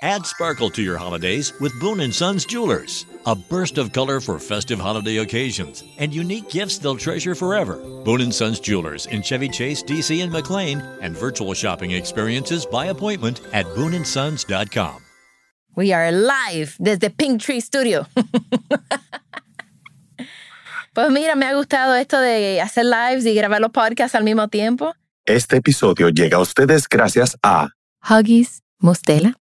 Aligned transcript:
Add 0.00 0.26
sparkle 0.26 0.70
to 0.70 0.80
your 0.80 0.96
holidays 0.96 1.52
with 1.60 1.78
Boone 1.80 2.12
& 2.12 2.12
Sons 2.12 2.44
Jewelers. 2.46 3.04
A 3.26 3.34
burst 3.34 3.78
of 3.78 3.90
color 3.92 4.20
for 4.20 4.38
festive 4.38 4.78
holiday 4.78 5.16
occasions 5.16 5.82
and 5.98 6.14
unique 6.14 6.48
gifts 6.48 6.78
they'll 6.78 6.96
treasure 6.96 7.34
forever. 7.34 7.80
Boone 8.04 8.30
& 8.32 8.32
Sons 8.32 8.60
Jewelers 8.60 9.06
in 9.06 9.22
Chevy 9.22 9.48
Chase, 9.48 9.82
DC 9.82 10.22
and 10.22 10.30
McLean 10.30 10.80
and 11.02 11.16
virtual 11.16 11.52
shopping 11.52 11.90
experiences 11.90 12.64
by 12.64 12.86
appointment 12.86 13.40
at 13.52 13.66
booneandsons.com. 13.74 15.02
We 15.74 15.92
are 15.92 16.12
live 16.12 16.76
desde 16.78 17.10
Pink 17.10 17.40
Tree 17.40 17.60
Studio. 17.60 18.06
pues 20.94 21.10
mira, 21.10 21.34
me 21.34 21.46
ha 21.46 21.54
gustado 21.54 21.94
esto 21.94 22.20
de 22.20 22.60
hacer 22.60 22.84
lives 22.84 23.26
y 23.26 23.34
grabar 23.34 23.60
los 23.60 23.72
podcasts 23.72 24.14
al 24.14 24.22
mismo 24.22 24.46
tiempo. 24.46 24.94
Este 25.24 25.56
episodio 25.56 26.08
llega 26.08 26.36
a 26.36 26.40
ustedes 26.40 26.88
gracias 26.88 27.36
a 27.42 27.70
Huggies, 28.08 28.62
Mustela, 28.80 29.34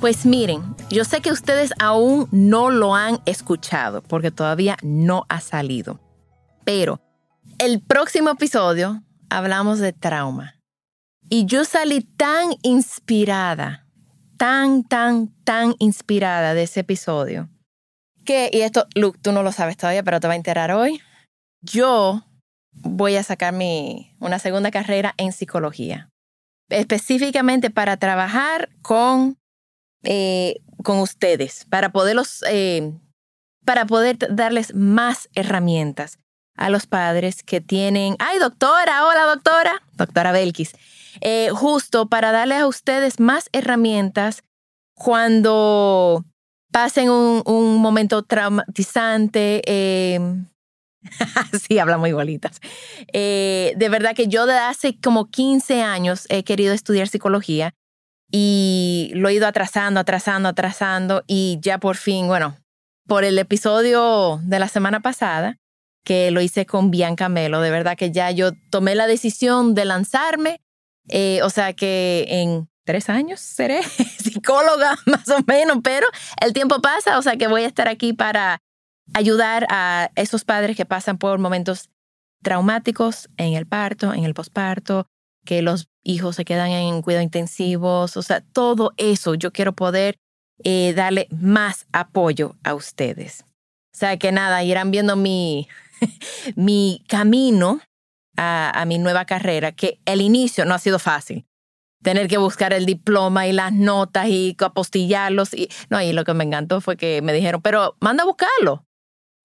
Pues 0.00 0.24
miren, 0.24 0.62
yo 0.88 1.04
sé 1.04 1.20
que 1.20 1.30
ustedes 1.30 1.72
aún 1.78 2.26
no 2.32 2.70
lo 2.70 2.94
han 2.94 3.20
escuchado 3.26 4.00
porque 4.02 4.30
todavía 4.30 4.78
no 4.82 5.26
ha 5.28 5.42
salido. 5.42 6.00
Pero 6.64 7.02
el 7.58 7.82
próximo 7.82 8.30
episodio 8.30 9.02
hablamos 9.28 9.78
de 9.78 9.92
trauma. 9.92 10.58
Y 11.28 11.44
yo 11.44 11.66
salí 11.66 12.00
tan 12.00 12.54
inspirada, 12.62 13.86
tan, 14.38 14.84
tan, 14.84 15.28
tan 15.44 15.74
inspirada 15.78 16.54
de 16.54 16.62
ese 16.62 16.80
episodio. 16.80 17.50
Que, 18.24 18.48
y 18.50 18.62
esto, 18.62 18.86
Luke, 18.94 19.18
tú 19.20 19.32
no 19.32 19.42
lo 19.42 19.52
sabes 19.52 19.76
todavía, 19.76 20.02
pero 20.02 20.18
te 20.18 20.28
va 20.28 20.32
a 20.32 20.36
enterar 20.36 20.72
hoy. 20.72 21.02
Yo 21.60 22.24
voy 22.72 23.16
a 23.16 23.22
sacar 23.22 23.52
mi, 23.52 24.16
una 24.18 24.38
segunda 24.38 24.70
carrera 24.70 25.12
en 25.18 25.32
psicología. 25.32 26.08
Específicamente 26.70 27.68
para 27.68 27.98
trabajar 27.98 28.70
con 28.80 29.36
eh, 30.02 30.62
con 30.82 30.98
ustedes 30.98 31.66
para 31.68 31.92
poderlos, 31.92 32.42
eh, 32.48 32.92
para 33.66 33.84
poder 33.84 34.16
darles 34.30 34.74
más 34.74 35.28
herramientas 35.34 36.18
a 36.56 36.70
los 36.70 36.86
padres 36.86 37.42
que 37.42 37.60
tienen, 37.60 38.16
ay 38.18 38.38
doctora, 38.38 39.06
hola 39.06 39.24
doctora, 39.24 39.82
doctora 39.92 40.32
Belkis, 40.32 40.72
eh, 41.20 41.50
justo 41.52 42.08
para 42.08 42.32
darles 42.32 42.60
a 42.60 42.66
ustedes 42.66 43.20
más 43.20 43.50
herramientas 43.52 44.42
cuando 44.94 46.24
pasen 46.72 47.10
un, 47.10 47.76
momento 47.76 48.22
traumatizante. 48.22 49.62
sí, 51.68 51.78
hablamos 51.78 52.08
igualitas. 52.08 52.60
de 53.12 53.88
verdad 53.90 54.14
que 54.14 54.28
yo 54.28 54.46
de 54.46 54.54
hace 54.54 54.98
como 54.98 55.30
15 55.30 55.82
años 55.82 56.24
he 56.30 56.42
querido 56.42 56.72
estudiar 56.72 57.08
psicología 57.08 57.74
y 58.30 59.10
lo 59.14 59.28
he 59.28 59.34
ido 59.34 59.46
atrasando, 59.46 60.00
atrasando, 60.00 60.48
atrasando 60.48 61.24
y 61.26 61.58
ya 61.60 61.78
por 61.78 61.96
fin, 61.96 62.26
bueno, 62.26 62.56
por 63.06 63.24
el 63.24 63.38
episodio 63.38 64.40
de 64.44 64.58
la 64.58 64.68
semana 64.68 65.00
pasada, 65.00 65.56
que 66.04 66.30
lo 66.30 66.40
hice 66.40 66.66
con 66.66 66.90
Bianca 66.90 67.28
Melo, 67.28 67.60
de 67.60 67.70
verdad 67.70 67.96
que 67.96 68.12
ya 68.12 68.30
yo 68.30 68.52
tomé 68.70 68.94
la 68.94 69.06
decisión 69.06 69.74
de 69.74 69.84
lanzarme, 69.84 70.60
eh, 71.08 71.40
o 71.42 71.50
sea 71.50 71.72
que 71.72 72.26
en 72.28 72.68
tres 72.84 73.08
años 73.08 73.40
seré 73.40 73.82
psicóloga 74.18 74.96
más 75.06 75.28
o 75.28 75.38
menos, 75.46 75.78
pero 75.82 76.06
el 76.40 76.52
tiempo 76.52 76.80
pasa, 76.80 77.18
o 77.18 77.22
sea 77.22 77.36
que 77.36 77.48
voy 77.48 77.64
a 77.64 77.66
estar 77.66 77.88
aquí 77.88 78.12
para 78.12 78.58
ayudar 79.12 79.66
a 79.70 80.10
esos 80.14 80.44
padres 80.44 80.76
que 80.76 80.86
pasan 80.86 81.18
por 81.18 81.38
momentos 81.38 81.90
traumáticos 82.42 83.28
en 83.36 83.54
el 83.54 83.66
parto, 83.66 84.14
en 84.14 84.24
el 84.24 84.34
posparto, 84.34 85.06
que 85.44 85.62
los 85.62 85.89
hijos 86.02 86.36
se 86.36 86.44
quedan 86.44 86.70
en 86.70 87.02
cuidados 87.02 87.24
intensivos, 87.24 88.16
o 88.16 88.22
sea, 88.22 88.40
todo 88.40 88.92
eso 88.96 89.34
yo 89.34 89.52
quiero 89.52 89.74
poder 89.74 90.16
eh, 90.62 90.92
darle 90.94 91.28
más 91.30 91.86
apoyo 91.92 92.56
a 92.64 92.74
ustedes. 92.74 93.44
O 93.94 93.98
sea, 93.98 94.16
que 94.18 94.32
nada, 94.32 94.62
irán 94.62 94.90
viendo 94.90 95.16
mi, 95.16 95.68
mi 96.56 97.04
camino 97.08 97.80
a, 98.36 98.84
mi 98.86 98.98
nueva 98.98 99.24
carrera, 99.26 99.72
que 99.72 100.00
el 100.06 100.20
inicio 100.20 100.64
no 100.64 100.74
ha 100.74 100.78
sido 100.78 100.98
fácil 100.98 101.44
tener 102.02 102.28
que 102.28 102.38
buscar 102.38 102.72
el 102.72 102.86
diploma 102.86 103.46
y 103.46 103.52
las 103.52 103.72
notas 103.74 104.28
y 104.28 104.56
apostillarlos. 104.58 105.52
Y, 105.52 105.68
no, 105.90 106.00
y 106.00 106.14
lo 106.14 106.24
que 106.24 106.32
me 106.32 106.44
encantó 106.44 106.80
fue 106.80 106.96
que 106.96 107.20
me 107.20 107.34
dijeron, 107.34 107.60
pero 107.60 107.96
manda 108.00 108.22
a 108.22 108.26
buscarlo. 108.26 108.86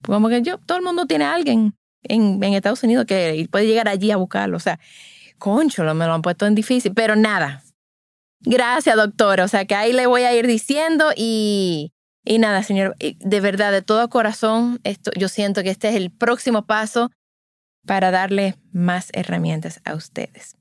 Como 0.05 0.29
que 0.29 0.41
yo, 0.41 0.57
todo 0.59 0.77
el 0.77 0.83
mundo 0.83 1.05
tiene 1.05 1.25
alguien 1.25 1.75
en, 2.03 2.41
en 2.41 2.53
Estados 2.53 2.83
Unidos 2.83 3.05
que 3.05 3.45
puede 3.51 3.67
llegar 3.67 3.89
allí 3.89 4.11
a 4.11 4.17
buscarlo. 4.17 4.55
O 4.55 4.61
sea, 4.61 4.79
concho, 5.37 5.83
me 5.93 6.05
lo 6.05 6.13
han 6.13 6.21
puesto 6.21 6.45
en 6.45 6.55
difícil, 6.55 6.93
pero 6.93 7.15
nada. 7.15 7.63
Gracias, 8.41 8.95
doctor. 8.95 9.41
O 9.41 9.47
sea 9.47 9.65
que 9.65 9.75
ahí 9.75 9.93
le 9.93 10.07
voy 10.07 10.23
a 10.23 10.33
ir 10.33 10.47
diciendo 10.47 11.11
y, 11.15 11.91
y 12.23 12.39
nada, 12.39 12.63
señor, 12.63 12.95
de 12.99 13.39
verdad, 13.39 13.71
de 13.71 13.81
todo 13.81 14.09
corazón, 14.09 14.79
esto, 14.83 15.11
yo 15.17 15.29
siento 15.29 15.63
que 15.63 15.69
este 15.69 15.89
es 15.89 15.95
el 15.95 16.11
próximo 16.11 16.65
paso 16.65 17.11
para 17.85 18.11
darle 18.11 18.55
más 18.71 19.09
herramientas 19.13 19.81
a 19.85 19.95
ustedes. 19.95 20.55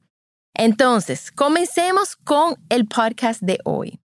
Entonces, 0.55 1.33
comencemos 1.33 2.17
con 2.17 2.57
el 2.69 2.87
podcast 2.87 3.43
de 3.43 3.59
hoy. 3.65 4.01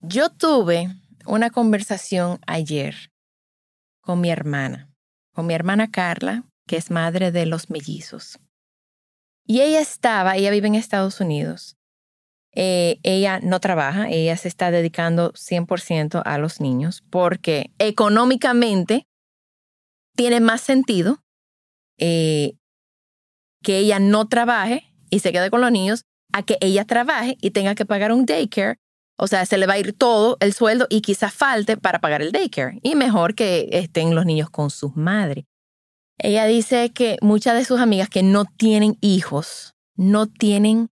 Yo 0.00 0.28
tuve 0.30 0.88
una 1.26 1.50
conversación 1.50 2.38
ayer 2.46 3.10
con 4.00 4.20
mi 4.20 4.30
hermana, 4.30 4.90
con 5.32 5.46
mi 5.46 5.54
hermana 5.54 5.90
Carla, 5.90 6.44
que 6.66 6.76
es 6.76 6.90
madre 6.90 7.32
de 7.32 7.46
los 7.46 7.70
mellizos. 7.70 8.38
Y 9.46 9.60
ella 9.60 9.80
estaba, 9.80 10.36
ella 10.36 10.50
vive 10.50 10.68
en 10.68 10.74
Estados 10.74 11.20
Unidos. 11.20 11.76
Eh, 12.56 13.00
ella 13.02 13.40
no 13.40 13.60
trabaja, 13.60 14.08
ella 14.08 14.36
se 14.36 14.48
está 14.48 14.70
dedicando 14.70 15.32
100% 15.32 16.22
a 16.24 16.38
los 16.38 16.60
niños 16.60 17.02
porque 17.10 17.72
económicamente 17.78 19.08
tiene 20.14 20.38
más 20.38 20.60
sentido 20.60 21.24
eh, 21.98 22.56
que 23.62 23.78
ella 23.78 23.98
no 23.98 24.28
trabaje 24.28 24.84
y 25.10 25.18
se 25.18 25.32
quede 25.32 25.50
con 25.50 25.62
los 25.62 25.72
niños 25.72 26.04
a 26.32 26.42
que 26.44 26.56
ella 26.60 26.84
trabaje 26.84 27.36
y 27.40 27.50
tenga 27.50 27.74
que 27.74 27.86
pagar 27.86 28.12
un 28.12 28.24
daycare. 28.24 28.78
O 29.16 29.26
sea, 29.26 29.46
se 29.46 29.58
le 29.58 29.66
va 29.66 29.74
a 29.74 29.78
ir 29.78 29.92
todo 29.92 30.36
el 30.40 30.52
sueldo 30.52 30.86
y 30.90 31.00
quizás 31.00 31.32
falte 31.32 31.76
para 31.76 32.00
pagar 32.00 32.22
el 32.22 32.32
daycare. 32.32 32.78
Y 32.82 32.94
mejor 32.94 33.34
que 33.34 33.68
estén 33.72 34.14
los 34.14 34.26
niños 34.26 34.50
con 34.50 34.70
sus 34.70 34.96
madres. 34.96 35.44
Ella 36.18 36.46
dice 36.46 36.92
que 36.92 37.16
muchas 37.20 37.56
de 37.56 37.64
sus 37.64 37.80
amigas 37.80 38.08
que 38.08 38.22
no 38.22 38.44
tienen 38.44 38.96
hijos, 39.00 39.74
no 39.96 40.26
tienen 40.26 40.88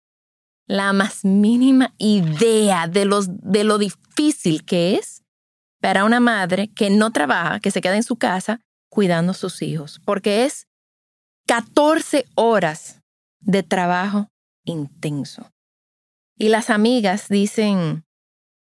la 0.65 0.93
más 0.93 1.25
mínima 1.25 1.93
idea 1.97 2.87
de, 2.87 3.05
los, 3.05 3.27
de 3.29 3.63
lo 3.63 3.77
difícil 3.77 4.65
que 4.65 4.95
es 4.95 5.23
para 5.81 6.05
una 6.05 6.19
madre 6.19 6.71
que 6.71 6.89
no 6.89 7.11
trabaja, 7.11 7.59
que 7.59 7.71
se 7.71 7.81
queda 7.81 7.95
en 7.95 8.03
su 8.03 8.17
casa 8.17 8.61
cuidando 8.89 9.31
a 9.31 9.35
sus 9.35 9.61
hijos, 9.61 10.01
porque 10.05 10.45
es 10.45 10.67
14 11.47 12.25
horas 12.35 13.01
de 13.39 13.63
trabajo 13.63 14.27
intenso. 14.65 15.49
Y 16.37 16.49
las 16.49 16.69
amigas 16.69 17.27
dicen, 17.29 18.03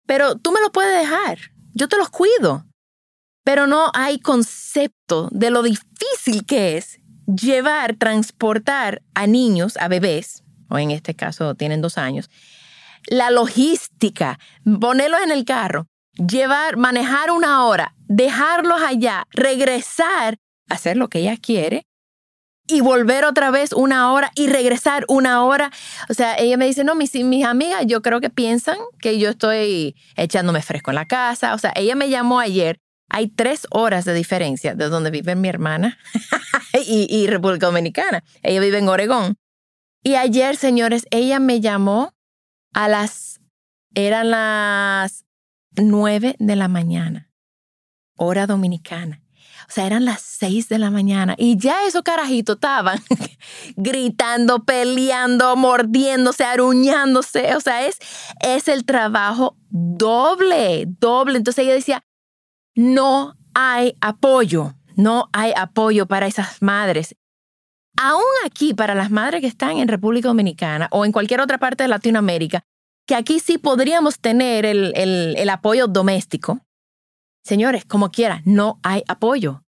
pero 0.05 0.35
tú 0.35 0.51
me 0.51 0.61
lo 0.61 0.72
puedes 0.72 0.97
dejar, 0.97 1.40
yo 1.73 1.87
te 1.87 1.97
los 1.97 2.09
cuido 2.09 2.66
pero 3.45 3.67
no 3.67 3.91
hay 3.93 4.19
concepto 4.19 5.29
de 5.31 5.51
lo 5.51 5.61
difícil 5.61 6.45
que 6.47 6.77
es 6.77 6.99
llevar, 7.27 7.95
transportar 7.95 9.03
a 9.13 9.27
niños, 9.27 9.77
a 9.77 9.87
bebés, 9.87 10.43
o 10.67 10.79
en 10.79 10.89
este 10.89 11.13
caso 11.13 11.53
tienen 11.53 11.79
dos 11.79 11.99
años, 11.99 12.29
la 13.07 13.29
logística, 13.29 14.39
ponerlos 14.81 15.21
en 15.21 15.31
el 15.31 15.45
carro, 15.45 15.85
llevar, 16.15 16.75
manejar 16.75 17.29
una 17.29 17.65
hora, 17.65 17.93
dejarlos 18.07 18.81
allá, 18.81 19.27
regresar, 19.29 20.37
hacer 20.67 20.97
lo 20.97 21.07
que 21.07 21.19
ella 21.19 21.37
quiere 21.37 21.85
y 22.67 22.81
volver 22.81 23.25
otra 23.25 23.51
vez 23.51 23.73
una 23.73 24.11
hora 24.11 24.31
y 24.33 24.47
regresar 24.47 25.05
una 25.07 25.43
hora. 25.43 25.71
O 26.09 26.15
sea, 26.15 26.35
ella 26.35 26.57
me 26.57 26.65
dice, 26.65 26.83
no, 26.83 26.95
mis, 26.95 27.13
mis 27.13 27.45
amigas 27.45 27.83
yo 27.85 28.01
creo 28.01 28.21
que 28.21 28.31
piensan 28.31 28.77
que 28.99 29.19
yo 29.19 29.29
estoy 29.29 29.95
echándome 30.15 30.63
fresco 30.63 30.89
en 30.89 30.95
la 30.95 31.05
casa. 31.05 31.53
O 31.53 31.59
sea, 31.59 31.73
ella 31.75 31.93
me 31.93 32.09
llamó 32.09 32.39
ayer 32.39 32.79
hay 33.09 33.28
tres 33.28 33.67
horas 33.69 34.05
de 34.05 34.13
diferencia 34.13 34.75
de 34.75 34.90
donde 34.90 35.11
vive 35.11 35.35
mi 35.35 35.47
hermana 35.47 35.97
y, 36.87 37.28
República 37.28 37.67
Dominicana. 37.67 38.23
Ella 38.41 38.59
vive 38.59 38.79
en 38.79 38.90
Oregón. 38.90 39.37
Y 40.03 40.16
ayer, 40.16 40.55
señores, 40.55 41.05
ella 41.11 41.40
me 41.40 41.61
llamó 41.61 42.13
a 42.73 42.87
las 42.87 43.40
eran 43.96 44.31
las 44.31 45.25
nueve 45.72 46.35
de 46.40 46.55
la 46.55 46.67
mañana, 46.67 47.29
hora 48.17 48.46
dominicana. 48.46 49.22
O 49.67 49.72
sea, 49.72 49.87
eran 49.87 50.05
las 50.05 50.22
seis 50.22 50.69
de 50.69 50.78
la 50.78 50.91
mañana 50.91 51.34
y 51.37 51.57
ya 51.57 51.87
esos 51.87 52.03
carajitos 52.03 52.57
estaban 52.57 52.99
gritando, 53.75 54.63
peleando, 54.63 55.55
mordiéndose, 55.55 56.43
aruñándose. 56.43 57.55
O 57.55 57.61
sea, 57.61 57.87
es, 57.87 57.97
es 58.41 58.67
el 58.67 58.85
trabajo 58.85 59.57
doble, 59.69 60.85
doble. 60.99 61.37
Entonces 61.37 61.63
ella 61.63 61.73
decía, 61.73 62.03
no 62.75 63.35
hay 63.53 63.97
apoyo, 64.01 64.75
no 64.95 65.29
hay 65.33 65.53
apoyo 65.55 66.05
para 66.05 66.27
esas 66.27 66.61
madres. 66.61 67.16
Aún 67.97 68.23
aquí, 68.45 68.73
para 68.73 68.93
las 68.93 69.09
madres 69.09 69.41
que 69.41 69.47
están 69.47 69.77
en 69.77 69.87
República 69.87 70.27
Dominicana 70.27 70.89
o 70.91 71.05
en 71.05 71.11
cualquier 71.11 71.41
otra 71.41 71.57
parte 71.57 71.83
de 71.83 71.89
Latinoamérica, 71.89 72.63
que 73.07 73.16
aquí 73.16 73.39
sí 73.39 73.57
podríamos 73.57 74.19
tener 74.19 74.66
el, 74.66 74.93
el 74.95 75.49
apoyo 75.49 75.87
doméstico, 75.87 76.66
Señores, 77.45 77.85
como 77.85 78.09
quiera, 78.09 78.41
no 78.43 78.79
hay 78.81 79.03
apoyo. 79.07 79.63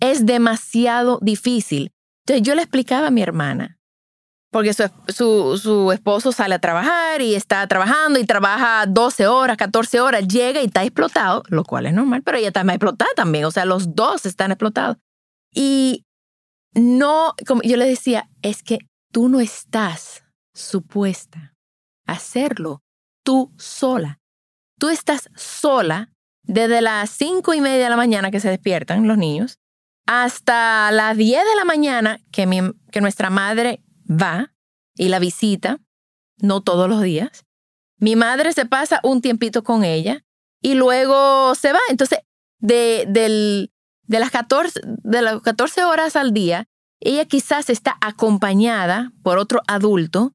Es 0.00 0.24
demasiado 0.24 1.18
difícil. 1.20 1.92
Entonces 2.24 2.46
yo 2.46 2.54
le 2.54 2.62
explicaba 2.62 3.08
a 3.08 3.10
mi 3.10 3.20
hermana, 3.20 3.77
porque 4.50 4.72
su, 4.72 5.58
su, 5.58 5.92
esposo 5.92 6.32
sale 6.32 6.54
a 6.54 6.58
trabajar 6.58 7.20
y 7.20 7.34
está 7.34 7.66
trabajando 7.66 8.18
y 8.18 8.24
trabaja 8.24 8.86
12 8.86 9.26
horas, 9.26 9.56
14 9.56 10.00
horas, 10.00 10.26
llega 10.26 10.62
y 10.62 10.66
está 10.66 10.84
explotado, 10.84 11.42
lo 11.48 11.64
cual 11.64 11.86
es 11.86 11.92
normal, 11.92 12.22
pero 12.22 12.38
ella 12.38 12.48
está 12.48 12.64
más 12.64 12.76
explotada 12.76 13.10
también, 13.14 13.44
o 13.44 13.50
sea, 13.50 13.64
los 13.64 13.94
dos 13.94 14.24
están 14.24 14.50
explotados. 14.50 14.96
Y 15.52 16.04
no, 16.74 17.34
como 17.46 17.62
yo 17.62 17.76
le 17.76 17.86
decía, 17.86 18.28
es 18.42 18.62
que 18.62 18.78
tú 19.12 19.28
no 19.28 19.40
estás 19.40 20.24
supuesta 20.54 21.54
a 22.06 22.12
hacerlo 22.12 22.82
tú 23.22 23.52
sola. 23.58 24.18
Tú 24.78 24.88
estás 24.88 25.28
sola 25.36 26.10
desde 26.42 26.80
las 26.80 27.10
cinco 27.10 27.52
y 27.52 27.60
media 27.60 27.84
de 27.84 27.90
la 27.90 27.96
mañana 27.96 28.30
que 28.30 28.40
se 28.40 28.48
despiertan 28.48 29.06
los 29.06 29.18
niños 29.18 29.58
hasta 30.06 30.90
las 30.90 31.18
10 31.18 31.44
de 31.44 31.56
la 31.56 31.66
mañana 31.66 32.18
que, 32.32 32.72
que 32.90 33.00
nuestra 33.02 33.28
madre 33.28 33.82
va 34.08 34.54
y 34.94 35.08
la 35.08 35.18
visita, 35.18 35.80
no 36.38 36.62
todos 36.62 36.88
los 36.88 37.02
días. 37.02 37.44
Mi 37.98 38.16
madre 38.16 38.52
se 38.52 38.66
pasa 38.66 39.00
un 39.02 39.20
tiempito 39.20 39.62
con 39.62 39.84
ella 39.84 40.24
y 40.62 40.74
luego 40.74 41.54
se 41.54 41.72
va. 41.72 41.80
Entonces, 41.88 42.20
de, 42.58 43.06
de, 43.08 44.18
las 44.18 44.30
14, 44.30 44.80
de 44.84 45.22
las 45.22 45.40
14 45.40 45.84
horas 45.84 46.16
al 46.16 46.32
día, 46.32 46.68
ella 47.00 47.24
quizás 47.24 47.70
está 47.70 47.96
acompañada 48.00 49.12
por 49.22 49.38
otro 49.38 49.62
adulto, 49.66 50.32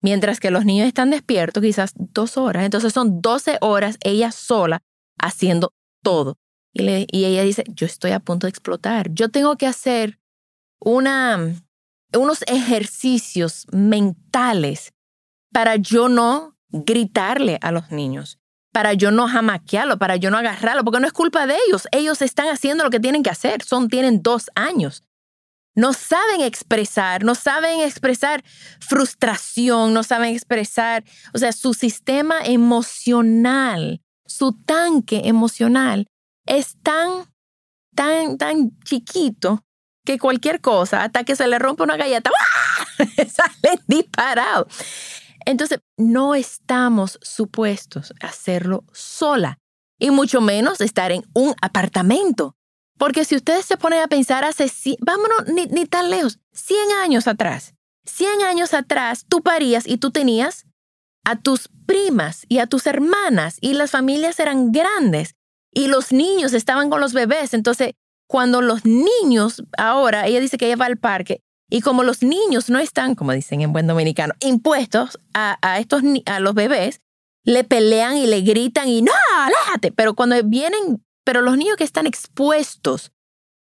mientras 0.00 0.40
que 0.40 0.50
los 0.50 0.64
niños 0.64 0.86
están 0.86 1.10
despiertos, 1.10 1.62
quizás 1.62 1.92
dos 1.96 2.36
horas. 2.36 2.64
Entonces 2.64 2.92
son 2.92 3.20
12 3.20 3.58
horas 3.60 3.98
ella 4.02 4.30
sola 4.32 4.82
haciendo 5.18 5.72
todo. 6.02 6.36
Y, 6.72 7.24
ella 7.24 7.42
dice, 7.42 7.64
yo 7.68 7.86
estoy 7.86 8.12
a 8.12 8.20
punto 8.20 8.46
de 8.46 8.50
explotar. 8.50 9.10
Yo 9.12 9.30
tengo 9.30 9.56
que 9.56 9.66
hacer 9.66 10.18
una, 10.78 11.54
unos 12.14 12.42
ejercicios 12.46 13.66
mentales 13.72 14.92
para 15.52 15.76
yo 15.76 16.08
no 16.08 16.56
gritarle 16.70 17.58
a 17.62 17.72
los 17.72 17.90
niños, 17.90 18.38
para 18.72 18.92
yo 18.92 19.10
no 19.10 19.28
jamaquearlo, 19.28 19.98
para 19.98 20.16
yo 20.16 20.30
no 20.30 20.38
agarrarlo, 20.38 20.84
porque 20.84 21.00
no 21.00 21.06
es 21.06 21.12
culpa 21.12 21.46
de 21.46 21.56
ellos. 21.66 21.88
Ellos 21.92 22.22
están 22.22 22.48
haciendo 22.48 22.84
lo 22.84 22.90
que 22.90 23.00
tienen 23.00 23.22
que 23.22 23.30
hacer. 23.30 23.62
Son, 23.62 23.88
tienen 23.88 24.22
dos 24.22 24.50
años. 24.54 25.02
No 25.74 25.92
saben 25.92 26.40
expresar, 26.40 27.24
no 27.24 27.34
saben 27.34 27.80
expresar 27.80 28.42
frustración, 28.80 29.94
no 29.94 30.02
saben 30.02 30.34
expresar, 30.34 31.04
o 31.32 31.38
sea, 31.38 31.52
su 31.52 31.72
sistema 31.72 32.40
emocional 32.44 34.00
su 34.28 34.52
tanque 34.52 35.22
emocional 35.24 36.06
es 36.46 36.76
tan, 36.82 37.24
tan, 37.94 38.38
tan 38.38 38.78
chiquito 38.84 39.64
que 40.08 40.18
cualquier 40.18 40.62
cosa, 40.62 41.02
hasta 41.04 41.22
que 41.24 41.36
se 41.36 41.46
le 41.46 41.58
rompe 41.58 41.82
una 41.82 41.98
galleta, 41.98 42.30
sale 43.28 43.78
disparado. 43.86 44.66
Entonces, 45.44 45.80
no 45.98 46.34
estamos 46.34 47.18
supuestos 47.20 48.14
a 48.22 48.28
hacerlo 48.28 48.84
sola 48.90 49.58
y 49.98 50.08
mucho 50.10 50.40
menos 50.40 50.80
estar 50.80 51.12
en 51.12 51.26
un 51.34 51.54
apartamento. 51.60 52.56
Porque 52.96 53.26
si 53.26 53.36
ustedes 53.36 53.66
se 53.66 53.76
ponen 53.76 54.00
a 54.00 54.08
pensar 54.08 54.44
hace, 54.44 54.72
vámonos 55.00 55.46
ni, 55.48 55.66
ni 55.66 55.84
tan 55.84 56.08
lejos, 56.08 56.38
100 56.52 56.78
años 57.02 57.28
atrás, 57.28 57.74
100 58.06 58.40
años 58.46 58.72
atrás 58.72 59.26
tú 59.28 59.42
parías 59.42 59.86
y 59.86 59.98
tú 59.98 60.10
tenías 60.10 60.64
a 61.26 61.36
tus 61.36 61.68
primas 61.84 62.46
y 62.48 62.60
a 62.60 62.66
tus 62.66 62.86
hermanas 62.86 63.58
y 63.60 63.74
las 63.74 63.90
familias 63.90 64.40
eran 64.40 64.72
grandes 64.72 65.34
y 65.70 65.88
los 65.88 66.12
niños 66.12 66.54
estaban 66.54 66.88
con 66.88 66.98
los 67.02 67.12
bebés. 67.12 67.52
Entonces, 67.52 67.92
cuando 68.28 68.60
los 68.60 68.84
niños, 68.84 69.64
ahora 69.76 70.26
ella 70.26 70.38
dice 70.38 70.58
que 70.58 70.66
ella 70.66 70.76
va 70.76 70.86
al 70.86 70.98
parque 70.98 71.40
y 71.70 71.80
como 71.80 72.02
los 72.02 72.22
niños 72.22 72.70
no 72.70 72.78
están, 72.78 73.14
como 73.14 73.32
dicen 73.32 73.60
en 73.62 73.72
buen 73.72 73.86
dominicano, 73.86 74.34
impuestos 74.40 75.18
a, 75.34 75.78
estos, 75.78 76.02
a 76.26 76.40
los 76.40 76.54
bebés, 76.54 77.00
le 77.44 77.64
pelean 77.64 78.16
y 78.16 78.26
le 78.26 78.42
gritan 78.42 78.88
y 78.88 79.02
no, 79.02 79.12
aléjate. 79.38 79.92
Pero 79.92 80.14
cuando 80.14 80.36
vienen, 80.44 81.02
pero 81.24 81.42
los 81.42 81.56
niños 81.56 81.76
que 81.76 81.84
están 81.84 82.06
expuestos 82.06 83.12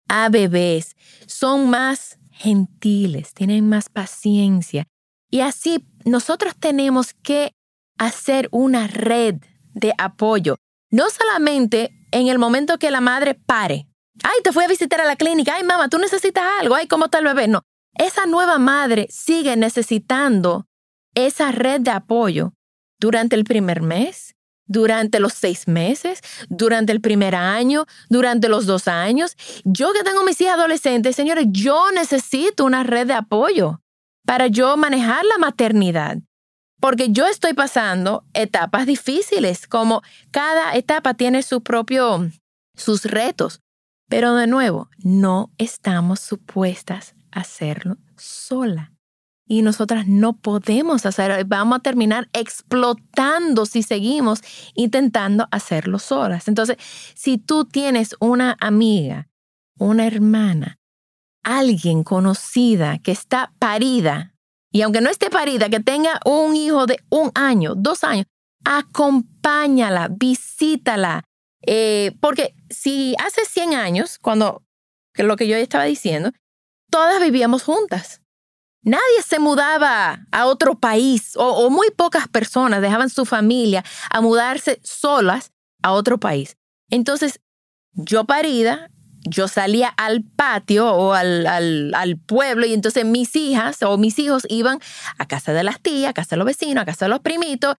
a 0.07 0.29
bebés 0.29 0.95
son 1.25 1.69
más 1.69 2.19
gentiles, 2.31 3.33
tienen 3.33 3.67
más 3.67 3.89
paciencia. 3.89 4.87
Y 5.29 5.41
así 5.41 5.85
nosotros 6.05 6.55
tenemos 6.59 7.13
que 7.13 7.53
hacer 7.97 8.47
una 8.51 8.87
red 8.87 9.35
de 9.73 9.93
apoyo, 9.97 10.57
no 10.91 11.09
solamente 11.09 11.91
en 12.11 12.27
el 12.27 12.39
momento 12.39 12.77
que 12.77 12.91
la 12.91 13.01
madre 13.01 13.35
pare. 13.35 13.87
Ay, 14.23 14.41
te 14.43 14.51
fui 14.51 14.63
a 14.63 14.67
visitar 14.67 15.01
a 15.01 15.05
la 15.05 15.15
clínica. 15.15 15.55
Ay, 15.55 15.63
mamá, 15.63 15.89
tú 15.89 15.97
necesitas 15.97 16.43
algo. 16.59 16.75
Ay, 16.75 16.87
¿cómo 16.87 17.05
está 17.05 17.19
el 17.19 17.25
bebé? 17.25 17.47
No, 17.47 17.63
esa 17.93 18.25
nueva 18.25 18.57
madre 18.57 19.07
sigue 19.09 19.55
necesitando 19.55 20.67
esa 21.15 21.51
red 21.51 21.81
de 21.81 21.91
apoyo 21.91 22.53
durante 22.99 23.35
el 23.35 23.43
primer 23.43 23.81
mes, 23.81 24.35
durante 24.65 25.19
los 25.19 25.33
seis 25.33 25.67
meses, 25.67 26.21
durante 26.49 26.91
el 26.91 27.01
primer 27.01 27.35
año, 27.35 27.85
durante 28.09 28.47
los 28.47 28.65
dos 28.65 28.87
años. 28.87 29.35
Yo 29.63 29.91
que 29.93 30.03
tengo 30.03 30.23
mis 30.23 30.39
hijas 30.39 30.55
adolescentes, 30.57 31.15
señores, 31.15 31.45
yo 31.49 31.91
necesito 31.91 32.63
una 32.63 32.83
red 32.83 33.07
de 33.07 33.13
apoyo 33.13 33.81
para 34.25 34.47
yo 34.47 34.77
manejar 34.77 35.25
la 35.25 35.37
maternidad. 35.37 36.17
Porque 36.79 37.09
yo 37.09 37.27
estoy 37.27 37.53
pasando 37.53 38.23
etapas 38.33 38.87
difíciles, 38.87 39.67
como 39.67 40.01
cada 40.31 40.73
etapa 40.75 41.13
tiene 41.13 41.43
su 41.43 41.61
propio, 41.61 42.31
sus 42.75 43.06
retos. 43.06 43.59
Pero 44.11 44.35
de 44.35 44.45
nuevo, 44.45 44.89
no 45.06 45.51
estamos 45.57 46.19
supuestas 46.19 47.15
a 47.31 47.39
hacerlo 47.39 47.95
sola. 48.18 48.91
Y 49.47 49.61
nosotras 49.61 50.06
no 50.06 50.33
podemos 50.33 51.06
hacerlo. 51.06 51.37
Vamos 51.47 51.77
a 51.77 51.81
terminar 51.81 52.27
explotando 52.33 53.65
si 53.65 53.83
seguimos 53.83 54.41
intentando 54.73 55.47
hacerlo 55.49 55.97
solas. 55.97 56.49
Entonces, 56.49 56.75
si 57.15 57.37
tú 57.37 57.63
tienes 57.63 58.13
una 58.19 58.57
amiga, 58.59 59.30
una 59.80 60.06
hermana, 60.06 60.77
alguien 61.41 62.03
conocida 62.03 62.99
que 62.99 63.13
está 63.13 63.53
parida, 63.59 64.33
y 64.73 64.81
aunque 64.81 64.99
no 64.99 65.09
esté 65.09 65.30
parida, 65.30 65.69
que 65.69 65.80
tenga 65.80 66.19
un 66.25 66.57
hijo 66.57 66.85
de 66.85 66.99
un 67.09 67.31
año, 67.33 67.75
dos 67.75 68.03
años, 68.03 68.25
acompáñala, 68.65 70.09
visítala. 70.09 71.23
Eh, 71.65 72.13
porque 72.19 72.56
si 72.69 73.15
hace 73.19 73.45
100 73.45 73.73
años, 73.73 74.18
cuando, 74.19 74.63
que 75.13 75.23
lo 75.23 75.35
que 75.35 75.47
yo 75.47 75.56
estaba 75.56 75.85
diciendo, 75.85 76.31
todas 76.89 77.21
vivíamos 77.21 77.63
juntas. 77.63 78.21
Nadie 78.83 79.21
se 79.23 79.37
mudaba 79.37 80.25
a 80.31 80.45
otro 80.47 80.80
país 80.80 81.33
o, 81.35 81.69
muy 81.69 81.91
pocas 81.91 82.27
personas 82.27 82.81
dejaban 82.81 83.09
su 83.09 83.25
familia 83.25 83.83
a 84.09 84.21
mudarse 84.21 84.80
solas 84.83 85.51
a 85.83 85.91
otro 85.91 86.19
país. 86.19 86.57
Entonces, 86.89 87.39
yo 87.94 88.25
parida, 88.25 88.89
yo 89.21 89.47
salía 89.47 89.87
al 89.87 90.23
patio 90.23 90.91
o 90.91 91.13
al, 91.13 91.45
al, 91.45 92.18
pueblo 92.18 92.65
y 92.65 92.73
entonces 92.73 93.06
mis 93.06 93.35
hijas 93.35 93.83
o 93.83 93.99
mis 93.99 94.18
hijos 94.18 94.47
iban 94.49 94.80
a 95.19 95.27
casa 95.27 95.53
de 95.53 95.63
las 95.63 95.80
tías, 95.80 96.09
a 96.09 96.13
casa 96.13 96.35
de 96.35 96.37
los 96.37 96.47
vecinos, 96.47 96.81
a 96.81 96.85
casa 96.85 97.06
de 97.06 97.09
los 97.09 97.19
primitos, 97.19 97.75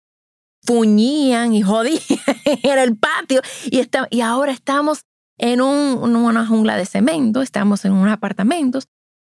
fuñían 0.64 1.52
y 1.54 1.62
jodían 1.62 2.00
en 2.44 2.78
el 2.78 2.96
patio 2.96 3.40
y, 3.70 3.80
está, 3.80 4.06
y 4.10 4.20
ahora 4.20 4.52
estamos 4.52 5.02
en 5.38 5.60
un, 5.60 6.14
una 6.14 6.46
jungla 6.46 6.76
de 6.76 6.86
cemento, 6.86 7.42
estamos 7.42 7.84
en 7.84 7.92
unos 7.92 8.12
apartamentos 8.12 8.86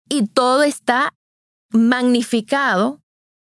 y 0.09 0.27
todo 0.27 0.63
está 0.63 1.15
magnificado 1.71 3.03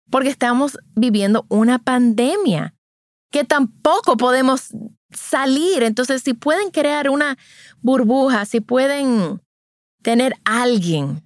porque 0.09 0.29
estamos 0.29 0.77
viviendo 0.95 1.45
una 1.49 1.79
pandemia 1.79 2.75
que 3.31 3.43
tampoco 3.43 4.15
podemos 4.15 4.69
salir. 5.11 5.83
Entonces, 5.83 6.21
si 6.21 6.33
pueden 6.33 6.71
crear 6.71 7.09
una 7.09 7.37
burbuja, 7.81 8.45
si 8.45 8.61
pueden 8.61 9.41
tener 10.01 10.35
alguien, 10.45 11.23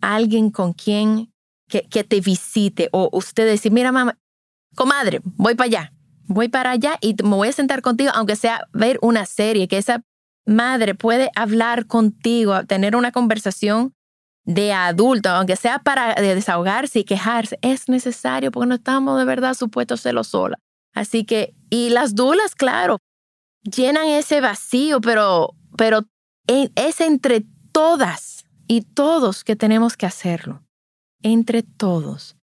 alguien 0.00 0.50
con 0.50 0.72
quien 0.72 1.32
que, 1.68 2.04
te 2.04 2.20
visite 2.20 2.88
o 2.92 3.08
usted 3.12 3.46
decir, 3.46 3.72
mira 3.72 3.92
mamá, 3.92 4.18
comadre, 4.80 5.20
voy 5.36 5.54
para 5.56 5.66
allá, 5.66 5.92
voy 6.26 6.48
para 6.48 6.70
allá 6.70 6.96
y 7.02 7.14
me 7.22 7.36
voy 7.36 7.48
a 7.48 7.52
sentar 7.52 7.82
contigo, 7.82 8.12
aunque 8.14 8.34
sea 8.34 8.66
ver 8.72 8.98
una 9.02 9.26
serie, 9.26 9.68
que 9.68 9.76
esa 9.76 10.00
madre 10.46 10.94
puede 10.94 11.30
hablar 11.36 11.86
contigo, 11.86 12.64
tener 12.64 12.96
una 12.96 13.12
conversación 13.12 13.92
de 14.46 14.72
adulto, 14.72 15.28
aunque 15.28 15.56
sea 15.56 15.80
para 15.80 16.14
desahogarse 16.14 17.00
y 17.00 17.04
quejarse, 17.04 17.58
es 17.60 17.90
necesario 17.90 18.50
porque 18.50 18.68
no 18.68 18.76
estamos 18.76 19.18
de 19.18 19.26
verdad 19.26 19.52
supuestos 19.52 20.00
hacerlo 20.00 20.24
sola. 20.24 20.58
Así 20.94 21.26
que, 21.26 21.54
y 21.68 21.90
las 21.90 22.14
dulas, 22.14 22.54
claro, 22.54 23.00
llenan 23.62 24.06
ese 24.06 24.40
vacío, 24.40 25.02
pero, 25.02 25.50
pero 25.76 26.06
es 26.46 27.02
entre 27.02 27.44
todas 27.70 28.46
y 28.66 28.80
todos 28.80 29.44
que 29.44 29.56
tenemos 29.56 29.98
que 29.98 30.06
hacerlo. 30.06 30.62
Entre 31.22 31.62
todos. 31.62 32.39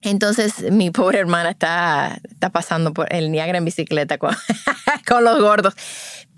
Entonces, 0.00 0.70
mi 0.70 0.90
pobre 0.90 1.18
hermana 1.18 1.50
está, 1.50 2.20
está 2.30 2.50
pasando 2.50 2.92
por 2.92 3.12
el 3.12 3.32
Niagara 3.32 3.58
en 3.58 3.64
bicicleta 3.64 4.18
con, 4.18 4.34
con 5.06 5.24
los 5.24 5.40
gordos. 5.40 5.74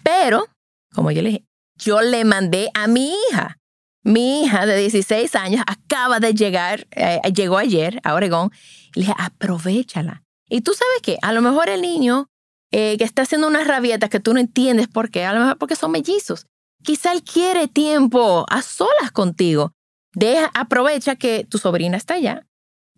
Pero, 0.02 0.46
como 0.94 1.10
yo 1.10 1.22
le 1.22 1.30
dije, 1.30 1.44
yo 1.76 2.00
le 2.00 2.24
mandé 2.24 2.70
a 2.74 2.86
mi 2.86 3.12
hija. 3.12 3.58
Mi 4.02 4.44
hija 4.44 4.64
de 4.64 4.78
16 4.78 5.34
años 5.34 5.62
acaba 5.66 6.20
de 6.20 6.32
llegar, 6.32 6.86
eh, 6.92 7.20
llegó 7.34 7.58
ayer 7.58 8.00
a 8.02 8.14
Oregón. 8.14 8.50
Y 8.94 9.00
le 9.00 9.06
dije, 9.06 9.14
aprovechala. 9.18 10.22
Y 10.48 10.62
tú 10.62 10.72
sabes 10.72 11.02
qué, 11.02 11.18
a 11.20 11.32
lo 11.32 11.42
mejor 11.42 11.68
el 11.68 11.82
niño 11.82 12.28
eh, 12.72 12.96
que 12.96 13.04
está 13.04 13.22
haciendo 13.22 13.46
unas 13.46 13.66
rabietas 13.66 14.08
que 14.08 14.20
tú 14.20 14.32
no 14.32 14.40
entiendes 14.40 14.88
por 14.88 15.10
qué, 15.10 15.24
a 15.24 15.34
lo 15.34 15.40
mejor 15.40 15.58
porque 15.58 15.76
son 15.76 15.90
mellizos. 15.90 16.46
Quizá 16.82 17.12
él 17.12 17.22
quiere 17.22 17.68
tiempo 17.68 18.46
a 18.48 18.62
solas 18.62 19.12
contigo. 19.12 19.72
Deja, 20.14 20.50
aprovecha 20.54 21.14
que 21.14 21.44
tu 21.44 21.58
sobrina 21.58 21.98
está 21.98 22.14
allá 22.14 22.46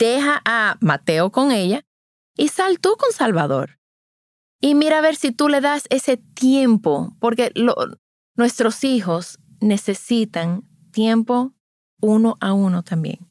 deja 0.02 0.42
a 0.44 0.78
Mateo 0.80 1.30
con 1.30 1.52
ella 1.52 1.84
y 2.36 2.48
sal 2.48 2.80
tú 2.80 2.96
con 2.98 3.12
Salvador. 3.12 3.78
Y 4.60 4.74
mira 4.74 4.98
a 4.98 5.00
ver 5.00 5.14
si 5.14 5.30
tú 5.30 5.48
le 5.48 5.60
das 5.60 5.84
ese 5.90 6.16
tiempo, 6.16 7.16
porque 7.20 7.52
nuestros 8.34 8.82
hijos 8.82 9.38
necesitan 9.60 10.64
tiempo 10.90 11.54
uno 12.00 12.36
a 12.40 12.52
uno 12.52 12.82
también. 12.82 13.30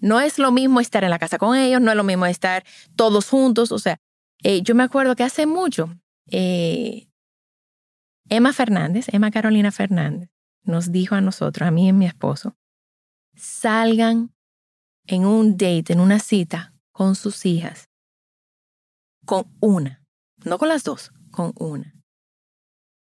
No 0.00 0.18
es 0.18 0.40
lo 0.40 0.50
mismo 0.50 0.80
estar 0.80 1.04
en 1.04 1.10
la 1.10 1.20
casa 1.20 1.38
con 1.38 1.56
ellos, 1.56 1.80
no 1.80 1.90
es 1.92 1.96
lo 1.96 2.04
mismo 2.04 2.26
estar 2.26 2.64
todos 2.96 3.28
juntos. 3.28 3.70
O 3.70 3.78
sea, 3.78 3.98
eh, 4.42 4.62
yo 4.62 4.74
me 4.74 4.82
acuerdo 4.82 5.14
que 5.14 5.22
hace 5.22 5.46
mucho, 5.46 5.88
eh, 6.30 7.08
Emma 8.28 8.52
Fernández, 8.52 9.06
Emma 9.12 9.30
Carolina 9.30 9.70
Fernández, 9.70 10.30
nos 10.64 10.90
dijo 10.90 11.14
a 11.14 11.20
nosotros, 11.20 11.66
a 11.66 11.70
mí 11.70 11.86
y 11.86 11.90
a 11.90 11.92
mi 11.92 12.06
esposo, 12.06 12.56
salgan 13.36 14.35
en 15.06 15.24
un 15.24 15.56
date, 15.56 15.92
en 15.92 16.00
una 16.00 16.18
cita 16.18 16.72
con 16.92 17.14
sus 17.14 17.44
hijas, 17.46 17.88
con 19.24 19.44
una, 19.60 20.02
no 20.44 20.58
con 20.58 20.68
las 20.68 20.84
dos, 20.84 21.12
con 21.30 21.52
una. 21.58 21.94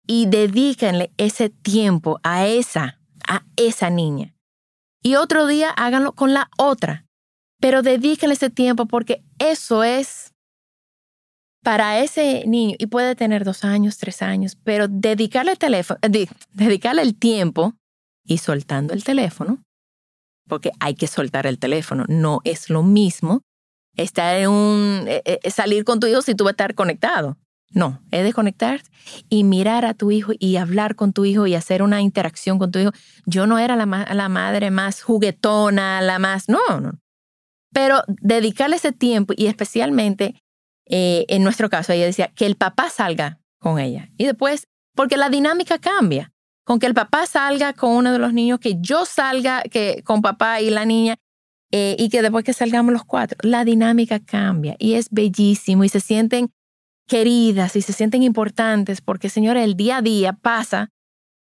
Y 0.05 0.25
dedíquenle 0.27 1.11
ese 1.17 1.49
tiempo 1.49 2.19
a 2.23 2.47
esa, 2.47 2.99
a 3.27 3.45
esa 3.55 3.89
niña. 3.89 4.33
Y 5.01 5.15
otro 5.15 5.47
día 5.47 5.69
háganlo 5.69 6.13
con 6.13 6.33
la 6.33 6.49
otra. 6.57 7.05
Pero 7.59 7.81
dedíquenle 7.81 8.35
ese 8.35 8.49
tiempo 8.49 8.85
porque 8.85 9.23
eso 9.39 9.83
es 9.83 10.33
para 11.63 11.99
ese 11.99 12.45
niño, 12.47 12.75
y 12.79 12.87
puede 12.87 13.15
tener 13.15 13.43
dos 13.43 13.65
años, 13.65 13.97
tres 13.97 14.21
años, 14.21 14.55
pero 14.63 14.87
dedicarle 14.87 15.51
el 15.51 15.57
teléfono, 15.57 15.99
dedicarle 16.53 17.01
el 17.01 17.17
tiempo 17.17 17.73
y 18.23 18.37
soltando 18.37 18.93
el 18.93 19.03
teléfono 19.03 19.61
porque 20.47 20.71
hay 20.79 20.95
que 20.95 21.07
soltar 21.07 21.47
el 21.47 21.59
teléfono. 21.59 22.05
No 22.07 22.41
es 22.43 22.69
lo 22.69 22.83
mismo 22.83 23.41
estar 23.95 24.35
en 24.37 24.49
un, 24.49 25.05
eh, 25.07 25.21
eh, 25.25 25.51
salir 25.51 25.83
con 25.83 25.99
tu 25.99 26.07
hijo 26.07 26.21
si 26.21 26.35
tú 26.35 26.43
vas 26.43 26.51
a 26.51 26.53
estar 26.53 26.75
conectado. 26.75 27.37
No, 27.71 28.01
es 28.11 28.23
desconectar 28.23 28.81
y 29.29 29.43
mirar 29.43 29.83
a 29.83 29.93
tu 29.93 30.11
hijo 30.11 30.31
y 30.39 30.55
hablar 30.55 30.95
con 30.95 31.11
tu 31.11 31.25
hijo 31.25 31.47
y 31.47 31.55
hacer 31.55 31.83
una 31.83 32.01
interacción 32.01 32.59
con 32.59 32.71
tu 32.71 32.79
hijo. 32.79 32.91
Yo 33.25 33.45
no 33.45 33.59
era 33.59 33.75
la, 33.75 33.85
la 33.85 34.29
madre 34.29 34.71
más 34.71 35.01
juguetona, 35.01 36.01
la 36.01 36.17
más, 36.17 36.47
no, 36.47 36.79
no. 36.79 36.99
Pero 37.73 38.03
dedicarle 38.07 38.77
ese 38.77 38.93
tiempo 38.93 39.33
y 39.35 39.47
especialmente 39.47 40.35
eh, 40.89 41.25
en 41.27 41.43
nuestro 41.43 41.69
caso, 41.69 41.93
ella 41.93 42.05
decía 42.05 42.31
que 42.33 42.45
el 42.45 42.55
papá 42.55 42.89
salga 42.89 43.39
con 43.59 43.79
ella. 43.79 44.09
Y 44.17 44.25
después, 44.25 44.67
porque 44.95 45.17
la 45.17 45.29
dinámica 45.29 45.77
cambia 45.77 46.31
con 46.67 46.79
que 46.79 46.85
el 46.85 46.93
papá 46.93 47.25
salga 47.25 47.71
con 47.71 47.91
uno 47.91 48.11
de 48.11 48.19
los 48.19 48.33
niños, 48.33 48.59
que 48.59 48.75
yo 48.81 49.05
salga 49.05 49.61
que, 49.61 50.03
con 50.03 50.21
papá 50.21 50.59
y 50.59 50.69
la 50.69 50.83
niña, 50.83 51.15
eh, 51.71 51.95
y 51.97 52.09
que 52.09 52.21
después 52.21 52.43
que 52.43 52.51
salgamos 52.51 52.91
los 52.91 53.05
cuatro, 53.05 53.37
la 53.41 53.63
dinámica 53.63 54.19
cambia 54.19 54.75
y 54.77 54.95
es 54.95 55.07
bellísimo 55.09 55.85
y 55.85 55.89
se 55.89 56.01
sienten 56.01 56.51
queridas 57.07 57.77
y 57.77 57.81
se 57.81 57.93
sienten 57.93 58.21
importantes 58.21 58.99
porque, 58.99 59.29
señores, 59.29 59.63
el 59.63 59.77
día 59.77 59.97
a 59.97 60.01
día 60.01 60.33
pasa 60.33 60.89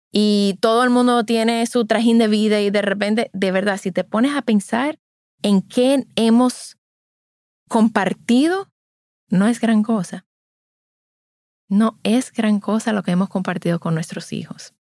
y 0.09 0.57
todo 0.61 0.85
el 0.85 0.89
mundo 0.89 1.25
tiene 1.25 1.67
su 1.67 1.85
trajín 1.85 2.17
de 2.17 2.29
vida 2.29 2.61
y 2.61 2.69
de 2.69 2.81
repente, 2.81 3.29
de 3.33 3.51
verdad, 3.51 3.77
si 3.77 3.91
te 3.91 4.05
pones 4.05 4.37
a 4.37 4.41
pensar 4.41 4.99
en 5.41 5.61
qué 5.61 6.05
hemos 6.15 6.77
compartido, 7.67 8.71
no 9.27 9.49
es 9.49 9.59
gran 9.59 9.83
cosa. 9.83 10.25
No 11.67 11.99
es 12.03 12.31
gran 12.31 12.61
cosa 12.61 12.93
lo 12.93 13.03
que 13.03 13.11
hemos 13.11 13.27
compartido 13.27 13.81
con 13.81 13.95
nuestros 13.95 14.31
hijos. 14.31 14.73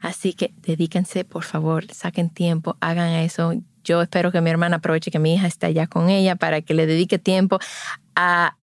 Así 0.00 0.32
que 0.32 0.54
dedíquense, 0.56 1.24
por 1.24 1.44
favor, 1.44 1.86
saquen 1.92 2.30
tiempo, 2.30 2.76
hagan 2.80 3.10
eso. 3.10 3.52
Yo 3.84 4.02
espero 4.02 4.32
que 4.32 4.40
mi 4.40 4.50
hermana 4.50 4.76
aproveche 4.76 5.10
que 5.10 5.18
mi 5.18 5.34
hija 5.34 5.46
está 5.46 5.66
allá 5.68 5.86
con 5.86 6.08
ella 6.08 6.36
para 6.36 6.62
que 6.62 6.74
le 6.74 6.86
dedique 6.86 7.18
tiempo 7.18 7.58
a 8.14 8.56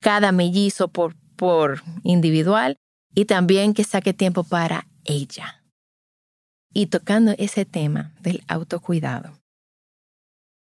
cada 0.00 0.30
mellizo 0.32 0.88
por, 0.88 1.16
por 1.36 1.82
individual 2.04 2.76
y 3.14 3.24
también 3.24 3.74
que 3.74 3.84
saque 3.84 4.14
tiempo 4.14 4.44
para 4.44 4.86
ella. 5.04 5.64
Y 6.72 6.86
tocando 6.86 7.34
ese 7.38 7.64
tema 7.64 8.12
del 8.20 8.44
autocuidado, 8.46 9.32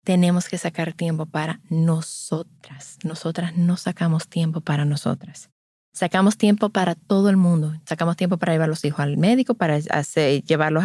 tenemos 0.05 0.49
que 0.49 0.59
sacar 0.59 0.93
tiempo 0.93 1.27
para 1.27 1.61
nosotras. 1.71 2.99
Nosotras 3.05 3.57
no 3.57 3.77
sacamos 3.77 4.29
tiempo 4.29 4.61
para 4.61 4.85
nosotras. 4.85 5.52
Sacamos 5.93 6.39
tiempo 6.39 6.71
para 6.71 6.95
todo 6.95 7.29
el 7.29 7.37
mundo. 7.37 7.75
Sacamos 7.87 8.17
tiempo 8.17 8.39
para 8.39 8.53
llevar 8.53 8.67
a 8.67 8.69
los 8.69 8.85
hijos 8.85 9.01
al 9.01 9.19
médico, 9.19 9.55
para 9.55 9.79
llevarlos 9.79 10.85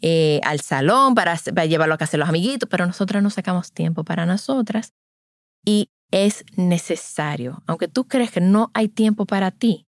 eh, 0.00 0.40
al 0.44 0.60
salón, 0.60 1.14
para, 1.14 1.36
llevarlos 1.66 1.94
a 1.94 1.98
casa 1.98 2.16
los 2.16 2.28
amiguitos, 2.28 2.68
pero 2.68 2.86
nosotras 2.86 3.22
no 3.22 3.28
sacamos 3.28 3.72
tiempo 3.72 4.02
para 4.02 4.24
nosotras. 4.24 4.94
Y 5.64 5.90
es 6.10 6.44
necesario, 6.56 7.62
aunque 7.66 7.86
tú 7.86 8.08
crees 8.08 8.30
que 8.30 8.40
no 8.40 8.70
hay 8.72 8.88
tiempo 8.88 9.26
para 9.26 9.50
ti, 9.50 9.86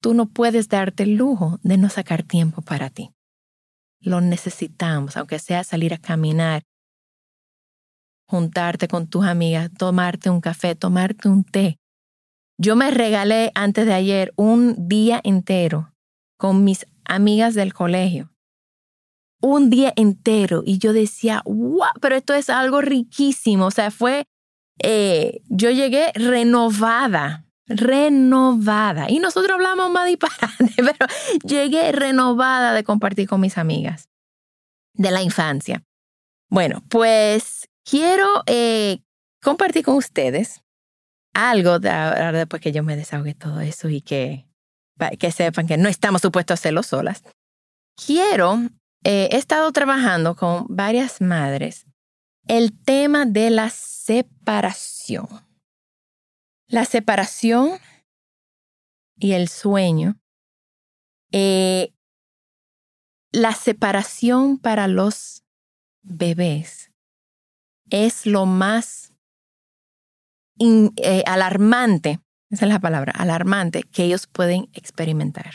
tú 0.00 0.14
no 0.14 0.26
puedes 0.26 0.68
darte 0.68 1.02
el 1.02 1.14
lujo 1.14 1.58
de 1.62 1.76
no 1.76 1.90
sacar 1.90 2.22
tiempo 2.22 2.62
para 2.62 2.88
ti. 2.90 3.12
Lo 4.00 4.20
necesitamos, 4.20 5.16
aunque 5.16 5.38
sea 5.38 5.62
salir 5.62 5.92
a 5.92 5.98
caminar, 5.98 6.62
juntarte 8.26 8.88
con 8.88 9.08
tus 9.08 9.24
amigas, 9.26 9.70
tomarte 9.76 10.30
un 10.30 10.40
café, 10.40 10.74
tomarte 10.74 11.28
un 11.28 11.44
té, 11.44 11.78
yo 12.58 12.74
me 12.74 12.90
regalé 12.90 13.52
antes 13.54 13.86
de 13.86 13.94
ayer 13.94 14.32
un 14.36 14.88
día 14.88 15.20
entero 15.22 15.94
con 16.36 16.64
mis 16.64 16.86
amigas 17.04 17.54
del 17.54 17.72
colegio. 17.72 18.32
Un 19.40 19.70
día 19.70 19.92
entero. 19.94 20.62
Y 20.66 20.78
yo 20.78 20.92
decía, 20.92 21.42
wow, 21.44 21.86
pero 22.00 22.16
esto 22.16 22.34
es 22.34 22.50
algo 22.50 22.80
riquísimo. 22.80 23.66
O 23.66 23.70
sea, 23.70 23.92
fue, 23.92 24.24
eh, 24.82 25.40
yo 25.48 25.70
llegué 25.70 26.10
renovada, 26.14 27.46
renovada. 27.66 29.08
Y 29.08 29.20
nosotros 29.20 29.52
hablamos 29.52 29.90
más 29.92 30.08
disparate, 30.08 30.70
pero 30.76 31.06
llegué 31.44 31.92
renovada 31.92 32.72
de 32.72 32.82
compartir 32.82 33.28
con 33.28 33.40
mis 33.40 33.56
amigas 33.56 34.08
de 34.94 35.12
la 35.12 35.22
infancia. 35.22 35.84
Bueno, 36.50 36.82
pues 36.88 37.68
quiero 37.84 38.42
eh, 38.46 38.98
compartir 39.40 39.84
con 39.84 39.94
ustedes 39.94 40.62
algo 41.34 41.78
de 41.78 41.90
ahora 41.90 42.32
después 42.32 42.60
que 42.62 42.72
yo 42.72 42.82
me 42.82 42.96
desahogue 42.96 43.34
todo 43.34 43.60
eso 43.60 43.88
y 43.88 44.00
que, 44.00 44.46
que 45.18 45.30
sepan 45.30 45.66
que 45.66 45.76
no 45.76 45.88
estamos 45.88 46.22
supuestos 46.22 46.54
a 46.54 46.60
hacerlo 46.60 46.82
solas. 46.82 47.22
Quiero, 47.96 48.58
eh, 49.04 49.28
he 49.32 49.36
estado 49.36 49.70
trabajando 49.72 50.36
con 50.36 50.66
varias 50.68 51.20
madres 51.20 51.86
el 52.46 52.72
tema 52.82 53.26
de 53.26 53.50
la 53.50 53.70
separación. 53.70 55.28
La 56.66 56.84
separación 56.84 57.78
y 59.16 59.32
el 59.32 59.48
sueño. 59.48 60.18
Eh, 61.32 61.92
la 63.30 63.52
separación 63.52 64.58
para 64.58 64.88
los 64.88 65.44
bebés 66.02 66.90
es 67.90 68.26
lo 68.26 68.46
más 68.46 69.12
eh, 70.58 71.22
alarmante, 71.26 72.20
esa 72.50 72.66
es 72.66 72.72
la 72.72 72.80
palabra, 72.80 73.12
alarmante, 73.12 73.82
que 73.82 74.04
ellos 74.04 74.26
pueden 74.26 74.68
experimentar. 74.72 75.52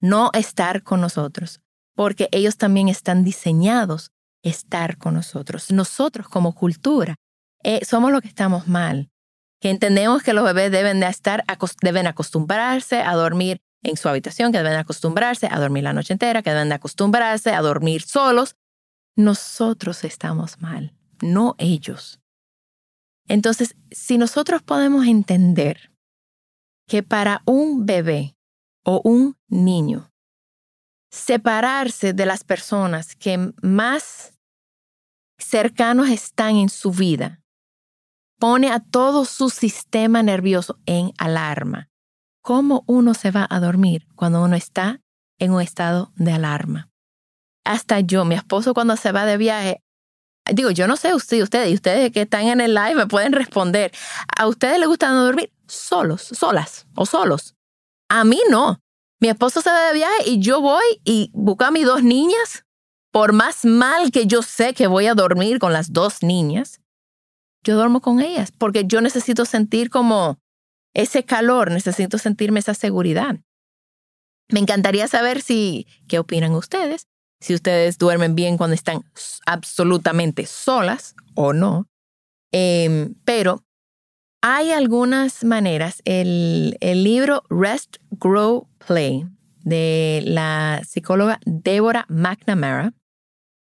No 0.00 0.30
estar 0.32 0.82
con 0.82 1.00
nosotros, 1.00 1.60
porque 1.94 2.28
ellos 2.32 2.56
también 2.56 2.88
están 2.88 3.24
diseñados 3.24 4.10
estar 4.42 4.96
con 4.96 5.14
nosotros. 5.14 5.70
Nosotros 5.70 6.28
como 6.28 6.54
cultura 6.54 7.16
eh, 7.62 7.84
somos 7.84 8.10
los 8.12 8.22
que 8.22 8.28
estamos 8.28 8.68
mal. 8.68 9.10
que 9.62 9.68
entendemos 9.68 10.22
que 10.22 10.32
los 10.32 10.42
bebés 10.42 10.70
deben 10.72 11.00
de 11.00 11.06
estar, 11.08 11.44
deben 11.82 12.06
acostumbrarse 12.06 13.02
a 13.02 13.14
dormir 13.14 13.60
en 13.82 13.98
su 13.98 14.08
habitación, 14.08 14.52
que 14.52 14.58
deben 14.58 14.78
acostumbrarse 14.78 15.48
a 15.50 15.58
dormir 15.58 15.84
la 15.84 15.92
noche 15.92 16.14
entera, 16.14 16.42
que 16.42 16.48
deben 16.48 16.72
acostumbrarse 16.72 17.52
a 17.52 17.60
dormir 17.60 18.00
solos. 18.00 18.56
Nosotros 19.16 20.02
estamos 20.04 20.62
mal, 20.62 20.94
no 21.20 21.56
ellos. 21.58 22.19
Entonces, 23.30 23.76
si 23.92 24.18
nosotros 24.18 24.60
podemos 24.60 25.06
entender 25.06 25.92
que 26.88 27.04
para 27.04 27.42
un 27.46 27.86
bebé 27.86 28.36
o 28.84 29.00
un 29.04 29.36
niño, 29.46 30.10
separarse 31.12 32.12
de 32.12 32.26
las 32.26 32.42
personas 32.42 33.14
que 33.14 33.52
más 33.62 34.36
cercanos 35.38 36.08
están 36.08 36.56
en 36.56 36.68
su 36.70 36.90
vida, 36.90 37.40
pone 38.40 38.72
a 38.72 38.80
todo 38.80 39.24
su 39.24 39.48
sistema 39.48 40.24
nervioso 40.24 40.80
en 40.86 41.12
alarma. 41.16 41.88
¿Cómo 42.42 42.82
uno 42.88 43.14
se 43.14 43.30
va 43.30 43.46
a 43.48 43.60
dormir 43.60 44.08
cuando 44.16 44.42
uno 44.42 44.56
está 44.56 45.02
en 45.38 45.52
un 45.52 45.60
estado 45.60 46.10
de 46.16 46.32
alarma? 46.32 46.90
Hasta 47.64 48.00
yo, 48.00 48.24
mi 48.24 48.34
esposo 48.34 48.74
cuando 48.74 48.96
se 48.96 49.12
va 49.12 49.24
de 49.24 49.36
viaje, 49.36 49.84
digo, 50.52 50.70
yo 50.70 50.86
no 50.86 50.96
sé 50.96 51.14
usted, 51.14 51.42
ustedes, 51.42 51.70
y 51.70 51.74
ustedes 51.74 52.12
que 52.12 52.22
están 52.22 52.46
en 52.46 52.60
el 52.60 52.74
live 52.74 52.94
me 52.94 53.06
pueden 53.06 53.32
responder. 53.32 53.92
¿A 54.36 54.46
ustedes 54.46 54.78
les 54.78 54.88
gusta 54.88 55.10
dormir 55.10 55.52
solos, 55.66 56.22
solas 56.22 56.86
o 56.94 57.06
solos? 57.06 57.54
A 58.08 58.24
mí 58.24 58.40
no. 58.50 58.80
Mi 59.20 59.28
esposo 59.28 59.60
se 59.60 59.70
va 59.70 59.88
de 59.88 59.94
viaje 59.94 60.30
y 60.30 60.40
yo 60.40 60.60
voy 60.60 60.84
y 61.04 61.30
busco 61.34 61.64
a 61.64 61.70
mis 61.70 61.84
dos 61.84 62.02
niñas. 62.02 62.64
Por 63.12 63.32
más 63.32 63.64
mal 63.64 64.12
que 64.12 64.26
yo 64.26 64.42
sé 64.42 64.72
que 64.72 64.86
voy 64.86 65.06
a 65.06 65.14
dormir 65.14 65.58
con 65.58 65.72
las 65.72 65.92
dos 65.92 66.22
niñas, 66.22 66.80
yo 67.62 67.74
duermo 67.74 68.00
con 68.00 68.20
ellas 68.20 68.52
porque 68.56 68.84
yo 68.86 69.00
necesito 69.00 69.44
sentir 69.44 69.90
como 69.90 70.38
ese 70.94 71.24
calor, 71.24 71.70
necesito 71.70 72.18
sentirme 72.18 72.60
esa 72.60 72.74
seguridad. 72.74 73.36
Me 74.48 74.60
encantaría 74.60 75.06
saber 75.06 75.42
si, 75.42 75.86
¿qué 76.08 76.18
opinan 76.18 76.54
ustedes? 76.54 77.09
Si 77.40 77.54
ustedes 77.54 77.98
duermen 77.98 78.34
bien 78.34 78.56
cuando 78.56 78.74
están 78.74 79.04
absolutamente 79.46 80.46
solas 80.46 81.14
o 81.34 81.52
no. 81.52 81.86
Em, 82.52 83.14
pero 83.24 83.64
hay 84.42 84.72
algunas 84.72 85.44
maneras. 85.44 86.02
El, 86.04 86.76
el 86.80 87.04
libro 87.04 87.42
Rest, 87.48 87.96
Grow, 88.10 88.68
Play 88.86 89.26
de 89.62 90.22
la 90.24 90.82
psicóloga 90.86 91.40
Deborah 91.44 92.06
McNamara, 92.08 92.94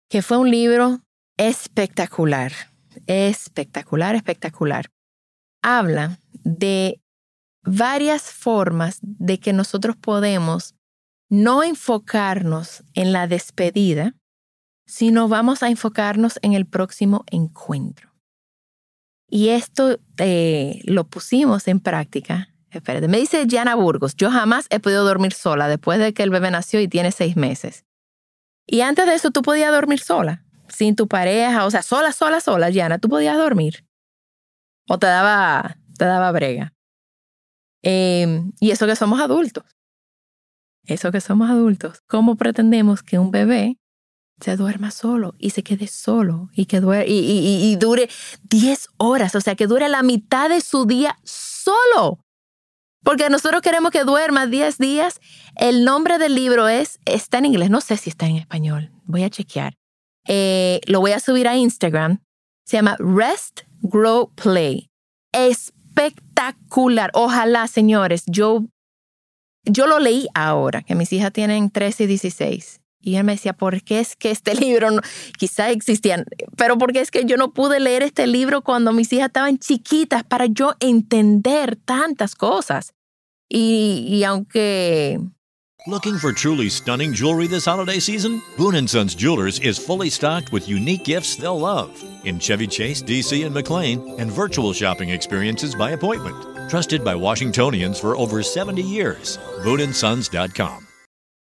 que 0.09 0.23
fue 0.23 0.39
un 0.39 0.51
libro 0.51 1.01
espectacular, 1.37 2.53
espectacular, 3.07 4.15
espectacular. 4.15 4.87
Habla 5.63 6.19
de 6.45 7.01
varias 7.65 8.23
formas 8.23 8.99
de 9.03 9.39
que 9.39 9.53
nosotros 9.53 9.97
podemos 9.97 10.75
no 11.33 11.63
enfocarnos 11.63 12.85
en 12.93 13.15
la 13.15 13.27
despedida, 13.27 14.15
sino 14.87 15.29
vamos 15.29 15.63
a 15.63 15.71
enfocarnos 15.71 16.39
en 16.43 16.53
el 16.53 16.67
próximo 16.67 17.25
encuentro. 17.31 18.13
Y 19.31 19.49
esto 19.49 19.99
eh, 20.19 20.83
lo 20.85 21.05
pusimos 21.05 21.69
en 21.69 21.81
práctica. 21.81 22.51
Espérate, 22.71 23.09
me 23.09 23.17
dice 23.17 23.47
Jana 23.49 23.77
Burgos, 23.77 24.15
yo 24.15 24.31
jamás 24.31 24.67
he 24.69 24.79
podido 24.79 25.07
dormir 25.07 25.33
sola 25.33 25.69
después 25.69 25.99
de 25.99 26.13
que 26.13 26.23
el 26.23 26.29
bebé 26.29 26.51
nació 26.51 26.81
y 26.81 26.89
tiene 26.89 27.13
seis 27.13 27.35
meses. 27.35 27.87
Y 28.67 28.83
antes 28.83 29.07
de 29.07 29.15
eso 29.15 29.31
tú 29.31 29.41
podías 29.41 29.73
dormir 29.73 30.01
sola, 30.01 30.45
sin 30.69 30.97
tu 30.97 31.09
pareja, 31.09 31.65
o 31.65 31.71
sea, 31.71 31.81
sola, 31.81 32.13
sola, 32.13 32.43
sola, 32.43 32.71
Jana, 32.71 32.99
tú 32.99 33.09
podías 33.09 33.39
dormir. 33.39 33.87
O 34.87 34.99
te 34.99 35.07
daba, 35.07 35.79
te 35.97 36.05
daba 36.05 36.31
brega. 36.31 36.75
Em, 37.83 38.53
y 38.61 38.71
eso 38.71 38.87
que 38.87 38.97
somos 38.97 39.19
adultos. 39.19 39.65
Eso 40.87 41.13
que 41.13 41.21
somos 41.21 41.51
adultos. 41.51 42.03
¿Cómo 42.07 42.37
pretendemos 42.37 43.03
que 43.03 43.19
un 43.19 43.31
bebé 43.31 43.79
se 44.41 44.57
duerma 44.57 44.91
solo 44.91 45.35
y 45.39 45.51
se 45.51 45.63
quede 45.63 45.87
solo 45.87 46.49
y 46.53 46.67
que 46.67 46.81
y, 47.07 47.77
dure 47.77 48.09
10 48.45 48.89
horas? 48.99 49.35
O 49.35 49.41
sea, 49.41 49.55
que 49.55 49.67
dure 49.67 49.89
la 49.89 50.03
mitad 50.03 50.49
de 50.49 50.61
su 50.61 50.87
día 50.87 51.19
solo. 51.25 52.19
Porque 53.05 53.29
nosotros 53.31 53.63
queremos 53.63 53.91
que 53.91 54.05
duerma 54.05 54.47
10 54.47 54.79
días. 54.79 55.21
El 55.57 55.85
nombre 55.85 56.19
del 56.19 56.35
libro 56.35 56.69
es, 56.69 56.99
está 57.05 57.39
en 57.39 57.47
inglés, 57.47 57.71
no 57.71 57.81
sé 57.81 57.97
si 57.97 58.11
está 58.11 58.27
en 58.27 58.37
español. 58.37 58.91
Voy 59.05 59.25
a 59.25 59.31
chequear. 59.31 59.75
Eh, 60.29 60.81
lo 60.87 61.01
voy 61.01 61.13
a 61.13 61.21
subir 61.21 61.49
a 61.49 61.57
Instagram. 61.57 62.23
Se 62.65 62.77
llama 62.77 62.97
Rest, 62.99 63.63
Grow, 63.83 64.33
Play. 64.35 64.89
Es 65.33 65.73
espectacular. 65.93 67.11
Ojalá, 67.15 67.67
señores, 67.69 68.25
yo, 68.27 68.65
yo 69.65 69.87
lo 69.87 69.99
leí 69.99 70.29
ahora, 70.35 70.83
que 70.83 70.95
mis 70.95 71.13
hijas 71.13 71.33
tienen 71.33 71.71
13 71.71 72.05
y 72.05 72.07
16. 72.07 72.81
Y 73.01 73.17
él 73.17 73.25
me 73.25 73.33
decía, 73.33 73.53
¿por 73.53 73.83
qué 73.83 74.01
es 74.01 74.17
que 74.17 74.31
este 74.31 74.55
libro 74.61 74.91
no, 74.91 75.03
quizá 75.39 75.71
existían, 75.71 76.25
pero 76.57 76.79
porque 76.79 77.01
es 77.01 77.11
que 77.11 77.25
yo 77.25 77.37
no 77.37 77.53
pude 77.53 77.81
leer 77.81 78.03
este 78.03 78.27
libro 78.27 78.63
cuando 78.63 78.93
mis 78.93 79.13
hijas 79.13 79.27
estaban 79.27 79.59
chiquitas 79.59 80.25
para 80.25 80.47
yo 80.47 80.75
entender 80.81 81.77
tantas 81.77 82.35
cosas? 82.35 82.95
Y, 83.49 84.07
y 84.09 84.25
aunque 84.25 85.21
Looking 85.89 86.17
for 86.17 86.33
truly 86.33 86.69
stunning 86.69 87.13
jewelry 87.13 87.49
this 87.49 87.65
holiday 87.65 87.99
season? 87.99 88.41
Boone 88.57 88.87
& 88.87 88.89
Sons 88.89 89.17
Jewelers 89.17 89.59
is 89.59 89.79
fully 89.79 90.11
stocked 90.11 90.53
with 90.53 90.69
unique 90.69 91.03
gifts 91.03 91.35
they'll 91.35 91.59
love 91.59 91.91
in 92.25 92.39
Chevy 92.39 92.69
Chase, 92.69 93.03
DC, 93.03 93.45
and 93.45 93.53
McLean, 93.53 94.15
and 94.21 94.31
virtual 94.31 94.73
shopping 94.73 95.09
experiences 95.09 95.75
by 95.75 95.91
appointment. 95.91 96.52
Trusted 96.69 97.05
by 97.05 97.15
Washingtonians 97.15 97.99
for 97.99 98.17
over 98.17 98.43
70 98.43 98.83
years. 98.83 99.39
BooneandSons.com. 99.65 100.87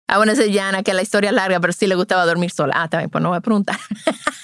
Ah, 0.08 0.18
bueno, 0.18 0.34
Yana, 0.34 0.82
que 0.82 0.94
la 0.94 1.04
historia 1.04 1.30
es 1.30 1.36
larga, 1.36 1.60
pero 1.60 1.72
sí 1.72 1.86
le 1.86 1.96
gustaba 1.96 2.26
dormir 2.26 2.50
sola. 2.50 2.74
Ah, 2.76 2.88
también, 2.88 3.12
pues 3.12 3.22
no 3.22 3.30
voy 3.30 3.38
a 3.38 3.42
preguntar. 3.42 3.78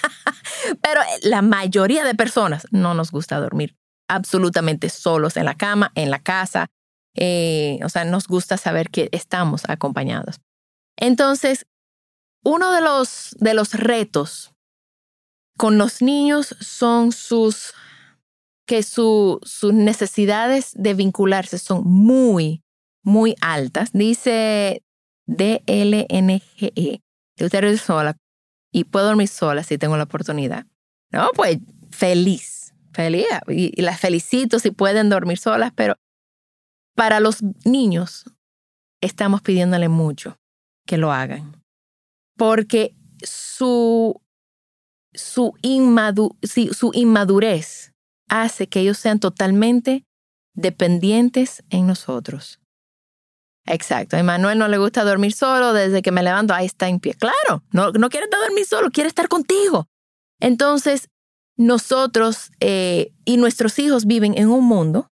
pero 0.82 1.02
la 1.24 1.42
mayoría 1.42 2.04
de 2.04 2.14
personas 2.14 2.68
no 2.70 2.94
nos 2.94 3.10
gusta 3.10 3.40
dormir 3.40 3.76
absolutamente 4.08 4.90
solos 4.90 5.38
en 5.38 5.46
la 5.46 5.56
cama, 5.56 5.92
en 5.96 6.12
la 6.12 6.20
casa, 6.20 6.68
eh, 7.16 7.80
o 7.84 7.90
sea, 7.90 8.04
nos 8.06 8.28
gusta 8.28 8.58
saber 8.58 8.90
que 8.90 9.10
estamos 9.12 9.64
acompañados. 9.68 10.42
Entonces, 10.98 11.66
uno 12.44 12.72
de 12.72 12.82
los, 12.82 13.36
de 13.40 13.54
los 13.54 13.74
retos 13.74 14.54
con 15.58 15.78
los 15.78 16.02
niños 16.02 16.56
son 16.60 17.12
sus, 17.12 17.74
que 18.66 18.84
sus 18.84 19.74
necesidades 19.74 20.74
de 20.76 20.94
vincularse 20.94 21.58
son 21.60 21.84
muy, 21.86 22.64
muy 23.04 23.36
altas. 23.42 23.92
Dice 23.94 24.84
DLNGE, 25.28 27.02
sola 27.78 28.18
y 28.72 28.84
puedo 28.86 29.06
dormir 29.08 29.28
sola 29.28 29.64
si 29.64 29.78
tengo 29.78 29.98
la 29.98 30.04
oportunidad. 30.04 30.66
No, 31.12 31.30
pues 31.36 31.60
feliz, 31.92 32.74
feliz. 32.92 33.26
y 33.48 33.82
las 33.82 34.00
felicito 34.00 34.60
si 34.60 34.72
pueden 34.72 35.10
dormir 35.10 35.38
solas, 35.38 35.72
pero 35.76 35.96
para 36.96 37.20
los 37.20 37.44
niños, 37.66 38.26
estamos 39.02 39.42
pidiéndole 39.42 39.90
mucho 39.90 40.38
que 40.88 40.98
lo 40.98 41.12
hagan, 41.12 41.62
porque 42.38 42.96
su, 43.22 44.22
su, 45.14 45.54
su 45.62 46.92
inmadurez 46.94 47.95
hace 48.30 48.68
que 48.68 48.80
ellos 48.82 48.98
sean 48.98 49.20
totalmente 49.20 50.06
dependientes 50.54 51.64
en 51.70 51.88
nosotros. 51.88 52.60
Exacto. 53.66 54.16
A 54.18 54.24
Manuel 54.24 54.60
no 54.60 54.68
le 54.68 54.78
gusta 54.78 55.04
dormir 55.04 55.34
solo 55.34 55.74
desde 55.74 56.02
que 56.02 56.12
me 56.12 56.24
levanto, 56.24 56.54
ahí 56.54 56.66
está 56.66 56.88
en 56.88 57.00
pie. 57.00 57.16
Claro, 57.16 57.64
no, 57.72 57.92
no 57.92 58.10
quiere 58.10 58.26
estar 58.26 58.40
dormir 58.40 58.66
solo, 58.66 58.92
quiere 58.92 59.08
estar 59.08 59.28
contigo. 59.28 59.88
Entonces, 60.40 61.10
nosotros 61.58 62.52
eh, 62.60 63.14
y 63.26 63.38
nuestros 63.38 63.80
hijos 63.80 64.06
viven 64.06 64.38
en 64.38 64.50
un 64.50 64.66
mundo 64.66 65.10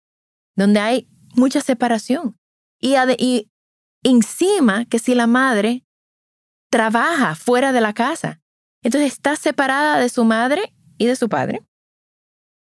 donde 0.57 0.81
hay 0.81 1.09
mucha 1.35 1.61
separación. 1.61 2.37
Y, 2.81 2.95
y 3.19 3.51
encima 4.03 4.87
que 4.87 4.99
si 4.99 5.15
la 5.15 5.27
madre 5.27 5.85
trabaja 6.71 7.35
fuera 7.35 7.73
de 7.73 7.81
la 7.81 7.93
casa, 7.93 8.41
entonces 8.83 9.13
está 9.13 9.37
separada 9.37 9.99
de 9.99 10.09
su 10.09 10.25
madre 10.25 10.75
y 10.97 11.07
de 11.07 11.17
su 11.17 11.29
padre 11.29 11.68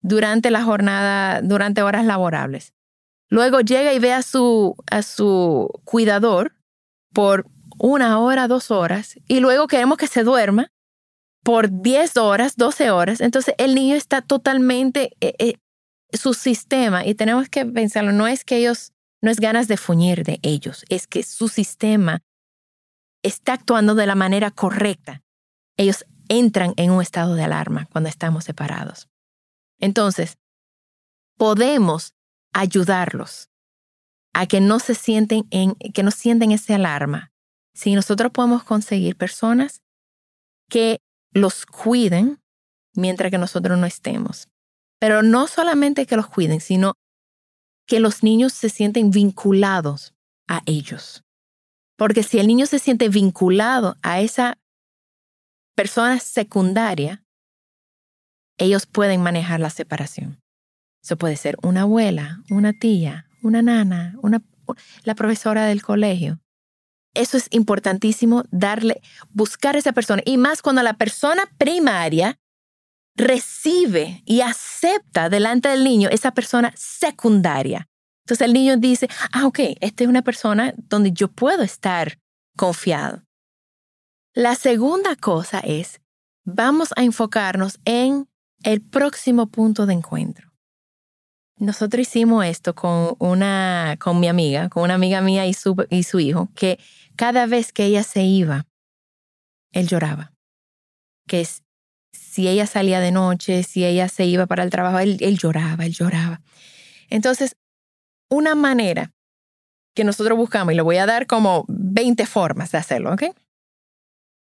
durante 0.02 0.50
la 0.50 0.62
jornada, 0.62 1.40
durante 1.42 1.82
horas 1.82 2.04
laborables. 2.04 2.72
Luego 3.28 3.60
llega 3.60 3.92
y 3.92 3.98
ve 3.98 4.12
a 4.12 4.22
su, 4.22 4.76
a 4.90 5.02
su 5.02 5.70
cuidador 5.84 6.56
por 7.12 7.46
una 7.78 8.18
hora, 8.18 8.48
dos 8.48 8.70
horas, 8.70 9.18
y 9.26 9.40
luego 9.40 9.66
queremos 9.66 9.96
que 9.96 10.06
se 10.06 10.24
duerma 10.24 10.70
por 11.42 11.70
10 11.70 12.16
horas, 12.18 12.56
12 12.56 12.90
horas. 12.90 13.20
Entonces 13.20 13.54
el 13.56 13.74
niño 13.74 13.96
está 13.96 14.20
totalmente 14.20 15.12
eh, 15.20 15.34
eh, 15.38 15.54
su 16.12 16.34
sistema, 16.34 17.06
y 17.06 17.14
tenemos 17.14 17.48
que 17.48 17.64
pensarlo, 17.64 18.12
no 18.12 18.26
es 18.26 18.44
que 18.44 18.56
ellos, 18.56 18.92
no 19.22 19.30
es 19.30 19.38
ganas 19.38 19.68
de 19.68 19.76
fuñir 19.76 20.24
de 20.24 20.40
ellos, 20.42 20.84
es 20.88 21.06
que 21.06 21.22
su 21.22 21.48
sistema 21.48 22.22
está 23.22 23.54
actuando 23.54 23.94
de 23.94 24.06
la 24.06 24.14
manera 24.14 24.50
correcta. 24.50 25.22
Ellos 25.76 26.04
entran 26.28 26.74
en 26.76 26.90
un 26.90 27.02
estado 27.02 27.34
de 27.34 27.44
alarma 27.44 27.86
cuando 27.92 28.08
estamos 28.08 28.44
separados. 28.44 29.09
Entonces, 29.80 30.38
podemos 31.36 32.14
ayudarlos 32.52 33.48
a 34.32 34.46
que 34.46 34.60
no 34.60 34.78
se 34.78 34.94
sienten 34.94 35.46
en, 35.50 35.74
que 35.74 36.02
no 36.02 36.10
sienten 36.10 36.52
esa 36.52 36.76
alarma. 36.76 37.32
Si 37.74 37.94
nosotros 37.94 38.30
podemos 38.32 38.62
conseguir 38.62 39.16
personas 39.16 39.82
que 40.68 41.00
los 41.32 41.66
cuiden 41.66 42.40
mientras 42.94 43.30
que 43.30 43.38
nosotros 43.38 43.78
no 43.78 43.86
estemos. 43.86 44.48
Pero 44.98 45.22
no 45.22 45.46
solamente 45.46 46.06
que 46.06 46.16
los 46.16 46.28
cuiden, 46.28 46.60
sino 46.60 46.94
que 47.86 48.00
los 48.00 48.22
niños 48.22 48.52
se 48.52 48.68
sienten 48.68 49.10
vinculados 49.10 50.14
a 50.46 50.62
ellos. 50.66 51.24
Porque 51.96 52.22
si 52.22 52.38
el 52.38 52.46
niño 52.46 52.66
se 52.66 52.78
siente 52.78 53.08
vinculado 53.08 53.96
a 54.02 54.20
esa 54.20 54.58
persona 55.74 56.18
secundaria, 56.18 57.24
ellos 58.60 58.86
pueden 58.86 59.22
manejar 59.22 59.58
la 59.58 59.70
separación. 59.70 60.40
Eso 61.02 61.16
puede 61.16 61.36
ser 61.36 61.56
una 61.62 61.82
abuela, 61.82 62.42
una 62.50 62.72
tía, 62.72 63.26
una 63.42 63.62
nana, 63.62 64.16
una, 64.22 64.42
la 65.04 65.14
profesora 65.14 65.64
del 65.66 65.82
colegio. 65.82 66.38
Eso 67.14 67.36
es 67.36 67.48
importantísimo, 67.50 68.44
darle, 68.50 69.00
buscar 69.30 69.74
a 69.74 69.78
esa 69.78 69.92
persona. 69.92 70.22
Y 70.24 70.36
más 70.36 70.62
cuando 70.62 70.82
la 70.82 70.94
persona 70.94 71.42
primaria 71.58 72.38
recibe 73.16 74.22
y 74.24 74.42
acepta 74.42 75.28
delante 75.28 75.68
del 75.68 75.82
niño 75.82 76.08
esa 76.10 76.32
persona 76.32 76.72
secundaria. 76.76 77.88
Entonces 78.24 78.46
el 78.46 78.52
niño 78.52 78.76
dice, 78.76 79.08
ah, 79.32 79.46
ok, 79.46 79.58
esta 79.80 80.04
es 80.04 80.08
una 80.08 80.22
persona 80.22 80.72
donde 80.76 81.10
yo 81.12 81.28
puedo 81.28 81.62
estar 81.62 82.18
confiado. 82.56 83.24
La 84.34 84.54
segunda 84.54 85.16
cosa 85.16 85.58
es, 85.60 86.00
vamos 86.44 86.90
a 86.94 87.02
enfocarnos 87.02 87.80
en 87.84 88.29
el 88.62 88.80
próximo 88.80 89.46
punto 89.46 89.86
de 89.86 89.94
encuentro. 89.94 90.50
Nosotros 91.56 92.08
hicimos 92.08 92.44
esto 92.46 92.74
con 92.74 93.16
una, 93.18 93.96
con 94.00 94.18
mi 94.18 94.28
amiga, 94.28 94.70
con 94.70 94.82
una 94.84 94.94
amiga 94.94 95.20
mía 95.20 95.46
y 95.46 95.52
su, 95.52 95.76
y 95.90 96.04
su 96.04 96.18
hijo, 96.18 96.48
que 96.54 96.78
cada 97.16 97.46
vez 97.46 97.72
que 97.72 97.84
ella 97.84 98.02
se 98.02 98.22
iba, 98.22 98.66
él 99.72 99.86
lloraba. 99.86 100.32
Que 101.26 101.46
si 102.12 102.48
ella 102.48 102.66
salía 102.66 103.00
de 103.00 103.12
noche, 103.12 103.62
si 103.62 103.84
ella 103.84 104.08
se 104.08 104.24
iba 104.24 104.46
para 104.46 104.62
el 104.62 104.70
trabajo, 104.70 104.98
él, 104.98 105.18
lloraba, 105.38 105.84
él 105.84 105.92
lloraba. 105.92 106.40
Entonces, 107.08 107.56
una 108.30 108.54
manera 108.54 109.12
que 109.94 110.04
nosotros 110.04 110.38
buscamos, 110.38 110.72
y 110.72 110.76
le 110.76 110.82
voy 110.82 110.96
a 110.96 111.06
dar 111.06 111.26
como 111.26 111.64
20 111.68 112.24
formas 112.26 112.72
de 112.72 112.78
hacerlo, 112.78 113.12
¿ok? 113.12 113.24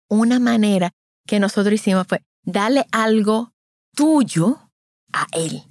Una 0.09 0.39
manera 0.39 0.91
que 1.27 1.39
nosotros 1.39 1.73
hicimos 1.73 2.07
fue 2.07 2.23
darle 2.43 2.85
algo 2.91 3.52
tuyo 3.95 4.71
a 5.11 5.27
él. 5.31 5.63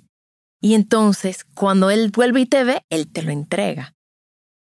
Y 0.61 0.75
entonces, 0.75 1.45
cuando 1.55 1.91
él 1.91 2.11
vuelve 2.11 2.41
y 2.41 2.47
te 2.47 2.65
ve, 2.65 2.85
él 2.89 3.11
te 3.11 3.23
lo 3.23 3.33
entrega. 3.33 3.95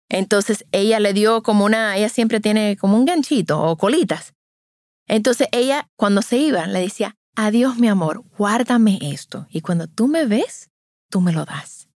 Entonces, 0.08 0.64
ella 0.72 1.00
le 1.00 1.12
dio 1.12 1.42
como 1.42 1.64
una, 1.64 1.96
ella 1.96 2.08
siempre 2.08 2.40
tiene 2.40 2.76
como 2.76 2.96
un 2.96 3.04
ganchito 3.04 3.60
o 3.62 3.76
colitas. 3.76 4.34
Entonces, 5.06 5.48
ella, 5.52 5.88
cuando 5.96 6.22
se 6.22 6.36
iba, 6.38 6.66
le 6.66 6.80
decía, 6.80 7.16
adiós 7.36 7.76
mi 7.78 7.88
amor, 7.88 8.24
guárdame 8.36 8.98
esto. 9.02 9.46
Y 9.50 9.60
cuando 9.60 9.86
tú 9.86 10.08
me 10.08 10.26
ves, 10.26 10.70
tú 11.10 11.20
me 11.20 11.32
lo 11.32 11.44
das. 11.44 11.88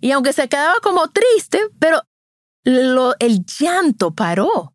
Y 0.00 0.10
aunque 0.10 0.32
se 0.32 0.48
quedaba 0.48 0.74
como 0.82 1.08
triste, 1.08 1.60
pero 1.78 2.02
el 2.64 3.44
llanto 3.46 4.14
paró. 4.14 4.71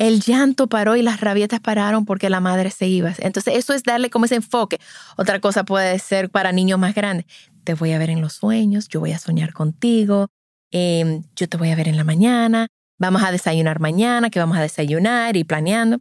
El 0.00 0.22
llanto 0.22 0.66
paró 0.66 0.96
y 0.96 1.02
las 1.02 1.20
rabietas 1.20 1.60
pararon 1.60 2.06
porque 2.06 2.30
la 2.30 2.40
madre 2.40 2.70
se 2.70 2.86
iba. 2.86 3.12
Entonces 3.18 3.54
eso 3.54 3.74
es 3.74 3.82
darle 3.82 4.08
como 4.08 4.24
ese 4.24 4.36
enfoque. 4.36 4.80
Otra 5.18 5.40
cosa 5.40 5.64
puede 5.64 5.98
ser 5.98 6.30
para 6.30 6.52
niños 6.52 6.78
más 6.78 6.94
grandes. 6.94 7.26
Te 7.64 7.74
voy 7.74 7.92
a 7.92 7.98
ver 7.98 8.08
en 8.08 8.22
los 8.22 8.32
sueños, 8.32 8.88
yo 8.88 9.00
voy 9.00 9.12
a 9.12 9.18
soñar 9.18 9.52
contigo, 9.52 10.28
em, 10.70 11.24
yo 11.36 11.50
te 11.50 11.58
voy 11.58 11.68
a 11.68 11.76
ver 11.76 11.86
en 11.86 11.98
la 11.98 12.04
mañana, 12.04 12.68
vamos 12.98 13.22
a 13.22 13.30
desayunar 13.30 13.78
mañana, 13.78 14.30
que 14.30 14.38
vamos 14.38 14.56
a 14.56 14.62
desayunar 14.62 15.36
y 15.36 15.44
planeando. 15.44 15.98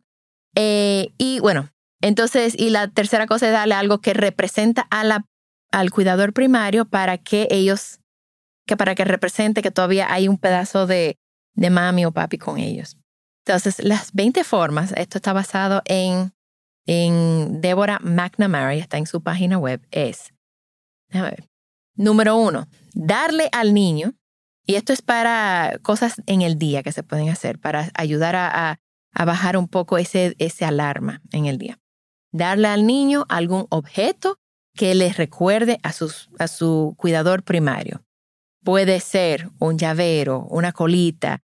Eh, 0.55 1.09
y 1.17 1.41
bueno, 1.41 1.69
entonces, 2.01 2.55
y 2.57 2.69
la 2.69 2.88
tercera 2.88 3.27
cosa 3.27 3.47
es 3.47 3.51
darle 3.51 3.75
algo 3.75 3.99
que 3.99 4.13
representa 4.13 4.88
a 4.91 5.03
la, 5.03 5.25
al 5.73 5.91
cuidador 5.91 6.31
primario 6.31 6.85
para 6.85 7.17
que 7.17 7.49
ellos, 7.51 7.99
que 8.65 8.77
para 8.77 8.95
que 8.95 9.03
represente 9.03 9.62
que 9.62 9.71
todavía 9.71 10.07
hay 10.09 10.29
un 10.29 10.38
pedazo 10.38 10.88
de, 10.88 11.17
de 11.53 11.69
mami 11.69 12.05
o 12.05 12.13
papi 12.13 12.38
con 12.38 12.59
ellos. 12.59 12.95
Entonces, 13.49 13.83
las 13.83 14.13
20 14.13 14.43
formas, 14.43 14.93
esto 14.95 15.17
está 15.17 15.33
basado 15.33 15.81
en, 15.85 16.33
en 16.85 17.62
Deborah 17.62 17.97
McNamara, 17.99 18.75
está 18.75 18.99
en 18.99 19.07
su 19.07 19.23
página 19.23 19.57
web, 19.57 19.81
es, 19.89 20.35
ver, 21.12 21.49
número 21.95 22.35
uno, 22.35 22.67
darle 22.93 23.49
al 23.51 23.73
niño, 23.73 24.13
y 24.67 24.75
esto 24.75 24.93
es 24.93 25.01
para 25.01 25.79
cosas 25.81 26.21
en 26.27 26.43
el 26.43 26.59
día 26.59 26.83
que 26.83 26.91
se 26.91 27.01
pueden 27.01 27.29
hacer, 27.29 27.57
para 27.57 27.89
ayudar 27.95 28.35
a, 28.35 28.79
a, 29.15 29.25
bajar 29.25 29.57
un 29.57 29.67
poco 29.67 29.97
ese, 29.97 30.35
ese 30.38 30.63
alarma 30.63 31.23
en 31.31 31.47
el 31.47 31.57
día. 31.57 31.79
Darle 32.31 32.67
al 32.67 32.85
niño 32.85 33.25
algún 33.29 33.65
objeto 33.71 34.38
que 34.75 34.93
les 34.93 35.17
recuerde 35.17 35.79
a, 35.81 35.91
sus, 35.91 36.29
a 36.38 36.47
su 36.47 36.93
cuidador 36.99 37.41
primario. 37.41 38.03
Puede 38.63 38.99
ser 38.99 39.49
un 39.57 39.79
llavero, 39.79 40.45
una 40.51 40.71
colita, 40.71 41.41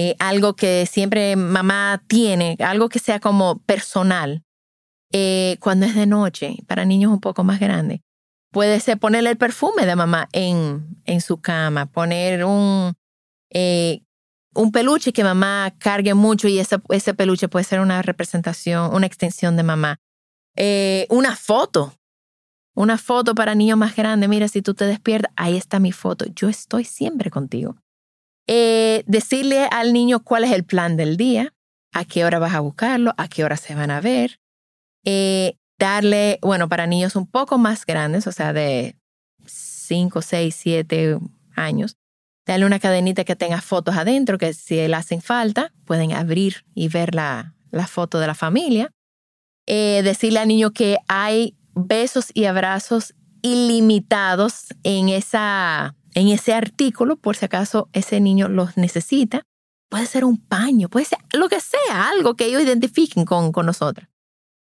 eh, 0.00 0.14
algo 0.20 0.54
que 0.54 0.86
siempre 0.86 1.34
mamá 1.34 2.00
tiene, 2.06 2.56
algo 2.60 2.88
que 2.88 3.00
sea 3.00 3.18
como 3.18 3.58
personal, 3.64 4.44
eh, 5.12 5.56
cuando 5.58 5.86
es 5.86 5.96
de 5.96 6.06
noche, 6.06 6.54
para 6.68 6.84
niños 6.84 7.10
un 7.10 7.18
poco 7.18 7.42
más 7.42 7.58
grandes. 7.58 7.98
Puede 8.52 8.78
ser 8.78 8.98
ponerle 8.98 9.30
el 9.30 9.36
perfume 9.36 9.86
de 9.86 9.96
mamá 9.96 10.28
en, 10.32 11.02
en 11.04 11.20
su 11.20 11.40
cama, 11.40 11.86
poner 11.86 12.44
un, 12.44 12.94
eh, 13.50 14.02
un 14.54 14.70
peluche 14.70 15.12
que 15.12 15.24
mamá 15.24 15.74
cargue 15.80 16.14
mucho 16.14 16.46
y 16.46 16.60
ese, 16.60 16.76
ese 16.90 17.12
peluche 17.12 17.48
puede 17.48 17.64
ser 17.64 17.80
una 17.80 18.00
representación, 18.00 18.94
una 18.94 19.06
extensión 19.06 19.56
de 19.56 19.64
mamá. 19.64 19.98
una 21.08 21.34
foto, 21.34 21.92
una 22.76 22.98
foto 22.98 23.34
para 23.34 23.56
niños 23.56 23.76
más 23.78 23.96
grandes. 23.96 24.28
Mira, 24.28 24.46
si 24.46 24.62
tú 24.62 24.74
te 24.74 24.84
despiertas, 24.84 25.32
ahí 25.34 25.56
está 25.56 25.80
mi 25.80 25.90
foto. 25.90 26.24
Yo 26.36 26.48
estoy 26.48 26.84
siempre 26.84 27.32
contigo. 27.32 27.74
Eh, 28.50 29.04
decirle 29.06 29.66
al 29.70 29.92
niño 29.92 30.24
cuál 30.24 30.44
es 30.44 30.52
el 30.52 30.64
plan 30.64 30.96
del 30.96 31.18
día, 31.18 31.52
a 31.92 32.06
qué 32.06 32.24
hora 32.24 32.38
vas 32.38 32.54
a 32.54 32.60
buscarlo, 32.60 33.12
a 33.18 33.28
qué 33.28 33.44
hora 33.44 33.56
se 33.56 33.74
van 33.74 33.90
a 33.90 34.00
ver. 34.00 34.40
Eh, 35.04 35.56
darle, 35.78 36.38
bueno, 36.40 36.68
para 36.68 36.86
niños 36.86 37.14
un 37.14 37.26
poco 37.26 37.58
más 37.58 37.84
grandes, 37.84 38.26
o 38.26 38.32
sea, 38.32 38.52
de 38.54 38.96
5, 39.46 40.22
6, 40.22 40.56
7 40.58 41.18
años, 41.54 41.96
darle 42.46 42.64
una 42.64 42.78
cadenita 42.80 43.24
que 43.24 43.36
tenga 43.36 43.60
fotos 43.60 43.96
adentro, 43.96 44.38
que 44.38 44.54
si 44.54 44.76
le 44.76 44.94
hacen 44.94 45.20
falta, 45.20 45.72
pueden 45.84 46.12
abrir 46.12 46.64
y 46.74 46.88
ver 46.88 47.14
la, 47.14 47.54
la 47.70 47.86
foto 47.86 48.18
de 48.18 48.26
la 48.26 48.34
familia. 48.34 48.90
Eh, 49.66 50.00
decirle 50.02 50.40
al 50.40 50.48
niño 50.48 50.70
que 50.70 50.96
hay 51.08 51.54
besos 51.74 52.30
y 52.32 52.46
abrazos 52.46 53.14
ilimitados 53.42 54.68
en 54.82 55.10
esa 55.10 55.94
en 56.14 56.28
ese 56.28 56.54
artículo, 56.54 57.16
por 57.16 57.36
si 57.36 57.44
acaso 57.44 57.88
ese 57.92 58.20
niño 58.20 58.48
los 58.48 58.76
necesita. 58.76 59.42
Puede 59.90 60.06
ser 60.06 60.24
un 60.24 60.36
paño, 60.38 60.88
puede 60.88 61.06
ser 61.06 61.18
lo 61.32 61.48
que 61.48 61.60
sea, 61.60 62.08
algo 62.10 62.34
que 62.34 62.46
ellos 62.46 62.62
identifiquen 62.62 63.24
con, 63.24 63.52
con 63.52 63.66
nosotros. 63.66 64.08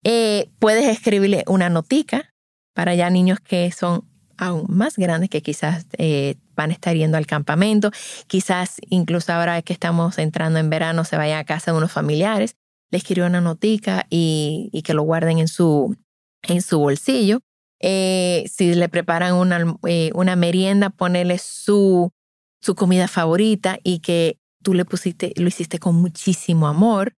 Eh, 0.04 0.50
puedes 0.58 0.86
escribirle 0.86 1.44
una 1.46 1.68
notica 1.68 2.30
para 2.74 2.94
ya 2.94 3.08
niños 3.10 3.38
que 3.40 3.70
son 3.70 4.08
aún 4.36 4.66
más 4.68 4.96
grandes, 4.96 5.30
que 5.30 5.42
quizás 5.42 5.86
eh, 5.98 6.36
van 6.56 6.70
a 6.70 6.72
estar 6.72 6.96
yendo 6.96 7.16
al 7.16 7.26
campamento, 7.26 7.92
quizás 8.26 8.78
incluso 8.88 9.32
ahora 9.32 9.62
que 9.62 9.72
estamos 9.72 10.18
entrando 10.18 10.58
en 10.58 10.70
verano 10.70 11.04
se 11.04 11.16
vaya 11.16 11.38
a 11.38 11.44
casa 11.44 11.70
de 11.70 11.78
unos 11.78 11.92
familiares, 11.92 12.56
le 12.90 12.98
escribe 12.98 13.26
una 13.26 13.40
notica 13.40 14.06
y, 14.10 14.68
y 14.72 14.82
que 14.82 14.94
lo 14.94 15.02
guarden 15.02 15.38
en 15.38 15.48
su, 15.48 15.96
en 16.42 16.62
su 16.62 16.78
bolsillo. 16.78 17.40
Eh, 17.82 18.44
si 18.50 18.74
le 18.74 18.88
preparan 18.88 19.34
una, 19.34 19.76
eh, 19.86 20.10
una 20.14 20.36
merienda, 20.36 20.90
ponerle 20.90 21.38
su, 21.38 22.12
su 22.60 22.74
comida 22.74 23.08
favorita 23.08 23.78
y 23.82 23.98
que 23.98 24.38
tú 24.62 24.72
le 24.74 24.84
pusiste, 24.84 25.32
lo 25.36 25.48
hiciste 25.48 25.78
con 25.78 25.96
muchísimo 25.96 26.68
amor. 26.68 27.14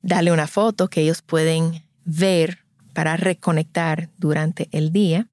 Dale 0.00 0.32
una 0.32 0.46
foto 0.46 0.88
que 0.88 1.02
ellos 1.02 1.22
pueden 1.22 1.84
ver 2.04 2.64
para 2.94 3.16
reconectar 3.16 4.10
durante 4.16 4.68
el 4.72 4.90
día. 4.90 5.28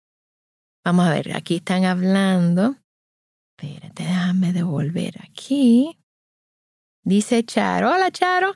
Vamos 0.84 1.08
a 1.08 1.12
ver, 1.12 1.36
aquí 1.36 1.56
están 1.56 1.86
hablando. 1.86 2.76
Espérate, 3.58 4.04
déjame 4.04 4.52
devolver 4.52 5.22
aquí. 5.24 5.98
Dice 7.04 7.44
Charo. 7.46 7.92
Hola, 7.92 8.12
Charo. 8.12 8.56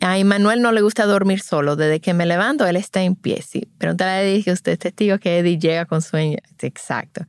A 0.00 0.22
Manuel 0.24 0.60
no 0.60 0.72
le 0.72 0.82
gusta 0.82 1.06
dormir 1.06 1.40
solo. 1.40 1.76
Desde 1.76 2.00
que 2.00 2.14
me 2.14 2.26
levanto, 2.26 2.66
él 2.66 2.76
está 2.76 3.02
en 3.02 3.16
pie. 3.16 3.42
Sí, 3.42 3.68
pregúntale 3.78 4.10
a 4.10 4.22
Eddie 4.22 4.52
usted 4.52 4.72
es 4.72 4.78
testigo 4.78 5.18
que 5.18 5.38
Eddie 5.38 5.58
llega 5.58 5.86
con 5.86 6.02
sueño. 6.02 6.38
Exacto. 6.60 7.26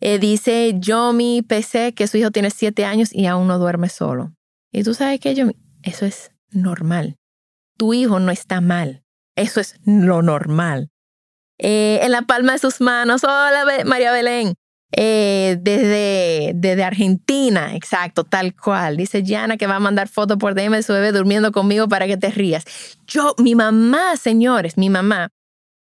Eh, 0.00 0.18
dice 0.18 0.74
Yomi 0.78 1.42
PC 1.42 1.94
que 1.94 2.06
su 2.06 2.18
hijo 2.18 2.30
tiene 2.30 2.50
siete 2.50 2.84
años 2.84 3.12
y 3.12 3.26
aún 3.26 3.48
no 3.48 3.58
duerme 3.58 3.88
solo. 3.88 4.32
Y 4.70 4.82
tú 4.82 4.94
sabes 4.94 5.20
que 5.20 5.34
Yomi, 5.34 5.56
eso 5.82 6.06
es 6.06 6.30
normal. 6.50 7.16
Tu 7.76 7.94
hijo 7.94 8.20
no 8.20 8.30
está 8.30 8.60
mal. 8.60 9.02
Eso 9.36 9.60
es 9.60 9.76
lo 9.84 10.22
normal. 10.22 10.90
Eh, 11.58 12.00
en 12.02 12.12
la 12.12 12.22
palma 12.22 12.52
de 12.52 12.58
sus 12.58 12.80
manos. 12.80 13.24
Hola, 13.24 13.64
María 13.84 14.12
Belén. 14.12 14.54
Eh, 14.96 15.56
desde, 15.60 16.52
desde 16.54 16.84
Argentina, 16.84 17.74
exacto, 17.74 18.22
tal 18.22 18.54
cual. 18.54 18.96
Dice 18.96 19.24
Jana 19.26 19.56
que 19.56 19.66
va 19.66 19.76
a 19.76 19.80
mandar 19.80 20.08
fotos 20.08 20.38
por 20.38 20.54
DM 20.54 20.76
de 20.76 20.82
su 20.84 20.92
bebé 20.92 21.10
durmiendo 21.10 21.50
conmigo 21.50 21.88
para 21.88 22.06
que 22.06 22.16
te 22.16 22.30
rías. 22.30 22.64
Yo, 23.06 23.34
mi 23.38 23.56
mamá, 23.56 24.16
señores, 24.16 24.78
mi 24.78 24.90
mamá, 24.90 25.30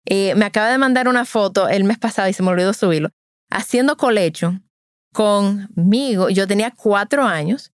eh, 0.04 0.34
me 0.34 0.44
acaba 0.44 0.68
de 0.68 0.76
mandar 0.76 1.08
una 1.08 1.24
foto 1.24 1.68
el 1.68 1.84
mes 1.84 1.96
pasado 1.96 2.28
y 2.28 2.34
se 2.34 2.42
me 2.42 2.50
olvidó 2.50 2.74
subirlo, 2.74 3.08
haciendo 3.50 3.96
colecho 3.96 4.60
conmigo. 5.14 6.28
Yo 6.28 6.46
tenía 6.46 6.70
cuatro 6.70 7.24
años, 7.24 7.72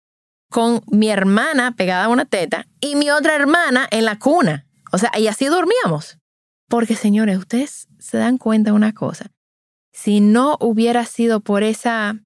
con 0.50 0.82
mi 0.86 1.08
hermana 1.08 1.74
pegada 1.76 2.04
a 2.04 2.08
una 2.08 2.26
teta 2.26 2.66
y 2.78 2.94
mi 2.94 3.10
otra 3.10 3.34
hermana 3.34 3.88
en 3.90 4.04
la 4.04 4.18
cuna. 4.18 4.66
O 4.92 4.98
sea, 4.98 5.10
y 5.18 5.28
así 5.28 5.46
dormíamos. 5.46 6.18
Porque, 6.68 6.94
señores, 6.94 7.38
ustedes 7.38 7.88
se 7.98 8.18
dan 8.18 8.36
cuenta 8.36 8.70
de 8.70 8.76
una 8.76 8.92
cosa 8.92 9.30
si 9.92 10.20
no 10.20 10.56
hubiera 10.60 11.04
sido 11.04 11.40
por 11.40 11.62
esa 11.62 12.20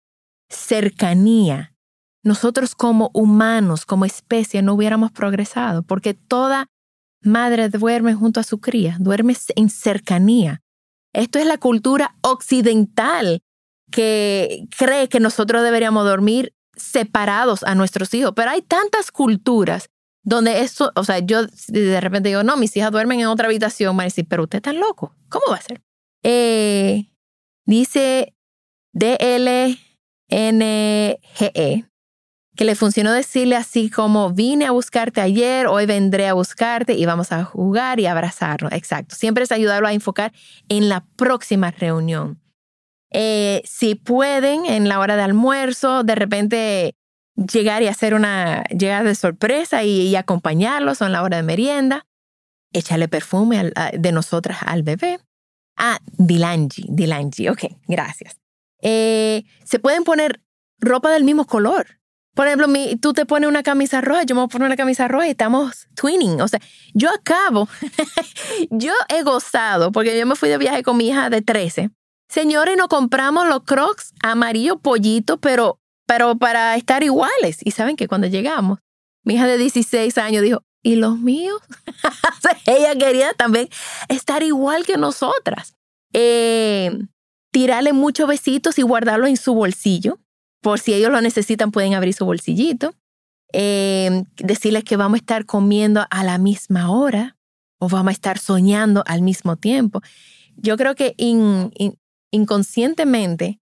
cercanía, 0.49 1.75
nosotros 2.23 2.75
como 2.75 3.11
humanos, 3.15 3.85
como 3.87 4.05
especie, 4.05 4.63
no 4.63 4.75
hubiéramos 4.75 5.13
progresado, 5.13 5.83
porque 5.83 6.15
toda 6.15 6.67
madre 7.23 7.69
duerme 7.69 8.15
junto 8.15 8.41
a 8.41 8.45
su 8.45 8.61
cría, 8.61 8.97
duerme 9.01 9.37
en 9.55 9.71
cercanía. 9.71 10.63
Esto 11.13 11.39
es 11.39 11.47
la 11.47 11.59
cultura 11.59 12.17
occidental 12.23 13.43
que 13.91 14.67
cree 14.77 15.09
que 15.09 15.21
nosotros 15.21 15.63
deberíamos 15.63 16.05
dormir 16.05 16.53
separados 16.77 17.63
a 17.63 17.75
nuestros 17.75 18.13
hijos, 18.15 18.33
pero 18.37 18.51
hay 18.51 18.63
tantas 18.63 19.11
culturas 19.11 19.89
donde 20.23 20.61
eso, 20.61 20.91
o 20.97 21.05
sea, 21.05 21.21
yo 21.21 21.47
de 21.69 22.01
repente 22.01 22.29
digo, 22.29 22.43
no, 22.43 22.57
mis 22.57 22.77
hijas 22.77 22.91
duermen 22.91 23.21
en 23.21 23.27
otra 23.27 23.47
habitación, 23.47 23.97
van 23.97 24.05
a 24.05 24.09
decir, 24.09 24.27
pero 24.29 24.43
usted 24.43 24.57
está 24.57 24.73
loco, 24.73 25.15
¿cómo 25.29 25.45
va 25.51 25.57
a 25.57 25.63
ser? 25.63 25.81
Eh, 26.25 27.09
Dice 27.67 28.35
DLNGE 28.93 29.77
que 32.57 32.65
le 32.65 32.75
funcionó 32.75 33.13
decirle 33.13 33.55
así 33.55 33.91
como 33.91 34.31
vine 34.33 34.65
a 34.67 34.71
buscarte 34.71 35.21
ayer, 35.21 35.67
hoy 35.67 35.85
vendré 35.87 36.27
a 36.27 36.33
buscarte 36.33 36.95
y 36.95 37.05
vamos 37.05 37.31
a 37.31 37.45
jugar 37.45 38.01
y 38.01 38.07
abrazarnos. 38.07 38.73
Exacto. 38.73 39.15
Siempre 39.15 39.45
es 39.45 39.53
ayudarlo 39.53 39.87
a 39.87 39.93
enfocar 39.93 40.33
en 40.69 40.89
la 40.89 41.05
próxima 41.17 41.71
reunión. 41.71 42.41
Eh, 43.11 43.63
si 43.65 43.95
pueden, 43.95 44.65
en 44.65 44.89
la 44.89 44.99
hora 44.99 45.17
de 45.17 45.23
almuerzo, 45.23 46.03
de 46.03 46.15
repente 46.15 46.97
llegar 47.37 47.83
y 47.83 47.89
hacer 47.89 48.15
una 48.15 48.65
llegada 48.65 49.05
de 49.05 49.15
sorpresa 49.15 49.85
y, 49.85 50.17
acompañarlos 50.17 51.03
en 51.03 51.13
la 51.13 51.23
hora 51.23 51.37
de 51.37 51.43
merienda, 51.43 52.07
échale 52.73 53.09
perfume 53.09 53.73
de 53.93 54.13
nosotras 54.13 54.59
al 54.65 54.83
bebé. 54.83 55.19
Ah, 55.77 55.99
Dilangi, 56.19 56.87
Dilangi, 56.89 57.49
ok, 57.49 57.65
gracias. 57.87 58.37
Eh, 58.83 59.45
se 59.65 59.79
pueden 59.79 60.05
poner 60.05 60.41
ropa 60.79 61.11
del 61.11 61.25
mismo 61.25 61.47
color. 61.47 61.99
Por 62.35 62.47
ejemplo, 62.47 62.69
tú 63.01 63.15
te 63.15 63.25
pones 63.25 63.49
una 63.49 63.63
camisa 63.63 64.03
roja, 64.03 64.25
yo 64.25 64.35
me 64.35 64.43
voy 64.43 64.47
a 64.47 64.49
poner 64.49 64.67
una 64.67 64.77
camisa 64.77 65.09
roja 65.09 65.27
y 65.27 65.31
estamos 65.31 65.89
twinning. 65.95 66.41
O 66.43 66.49
sea, 66.49 66.61
yo 66.93 67.09
acabo, 67.11 67.67
yo 68.71 68.93
he 69.09 69.23
gozado, 69.23 69.91
porque 69.91 70.19
yo 70.19 70.27
me 70.27 70.37
fui 70.37 70.51
de 70.51 70.59
viaje 70.59 70.83
con 70.83 70.99
mi 70.99 71.09
hija 71.09 71.31
de 71.31 71.41
13. 71.41 71.91
Señores, 72.29 72.77
nos 72.77 72.89
compramos 72.89 73.49
los 73.49 73.63
crocs 73.63 74.13
amarillo 74.23 74.79
pollito, 74.79 75.39
pero, 75.39 75.81
pero 76.07 76.37
para 76.37 76.77
estar 76.77 77.03
iguales. 77.03 77.61
Y 77.65 77.71
saben 77.71 77.97
que 77.97 78.07
cuando 78.07 78.27
llegamos, 78.27 78.81
mi 79.25 79.35
hija 79.35 79.47
de 79.47 79.57
16 79.57 80.19
años 80.19 80.43
dijo, 80.43 80.63
¿y 80.87 80.95
los 80.95 81.19
míos? 81.19 81.61
Ella 82.67 82.95
quería 82.95 83.33
también 83.33 83.69
estar 84.09 84.45
igual 84.45 84.87
que 84.87 84.97
nosotras. 84.97 85.75
Eh, 86.13 86.97
tirarle 87.51 87.93
muchos 87.93 88.29
besitos 88.29 88.79
y 88.79 88.83
guardarlo 88.83 89.27
en 89.27 89.37
su 89.37 89.53
bolsillo. 89.53 90.21
Por 90.63 90.79
si 90.79 90.95
ellos 90.95 91.11
lo 91.11 91.21
necesitan, 91.21 91.73
pueden 91.73 91.95
abrir 91.95 92.15
su 92.15 92.25
bolsillito. 92.25 92.95
Eh, 93.53 94.23
decirles 94.37 94.85
que 94.85 94.97
vamos 94.97 95.17
a 95.17 95.23
estar 95.23 95.45
comiendo 95.45 96.07
a 96.09 96.23
la 96.23 96.39
misma 96.39 96.93
hora 96.93 97.37
o 97.81 97.89
vamos 97.89 98.11
a 98.11 98.13
estar 98.13 98.39
soñando 98.39 99.03
al 99.07 99.23
mismo 99.23 99.57
tiempo. 99.57 100.03
Yo 100.55 100.77
creo 100.77 100.95
que 100.95 101.17
inconscientemente, 102.31 103.59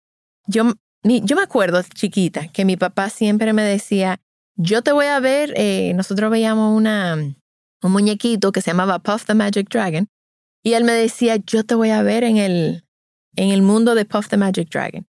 yo, 0.47 0.71
yo 1.03 1.35
me 1.35 1.41
acuerdo 1.41 1.83
chiquita 1.83 2.47
que 2.47 2.63
mi 2.63 2.77
papá 2.77 3.09
siempre 3.09 3.51
me 3.51 3.63
decía, 3.63 4.21
yo 4.61 4.81
te 4.81 4.91
voy 4.91 5.05
a 5.05 5.21
ver, 5.21 5.53
eh, 5.55 5.93
nosotros 5.95 6.29
veíamos 6.29 6.75
una, 6.75 7.15
un 7.15 7.91
muñequito 7.91 8.51
que 8.51 8.61
se 8.61 8.71
llamaba 8.71 8.99
Puff 8.99 9.25
the 9.25 9.33
Magic 9.33 9.69
Dragon 9.69 10.09
y 10.61 10.73
él 10.73 10.83
me 10.83 10.91
decía, 10.91 11.37
yo 11.37 11.63
te 11.63 11.75
voy 11.75 11.91
a 11.91 12.03
ver 12.03 12.25
en 12.25 12.35
el, 12.35 12.83
en 13.37 13.51
el 13.51 13.61
mundo 13.61 13.95
de 13.95 14.03
Puff 14.03 14.27
the 14.27 14.35
Magic 14.35 14.69
Dragon. 14.69 15.07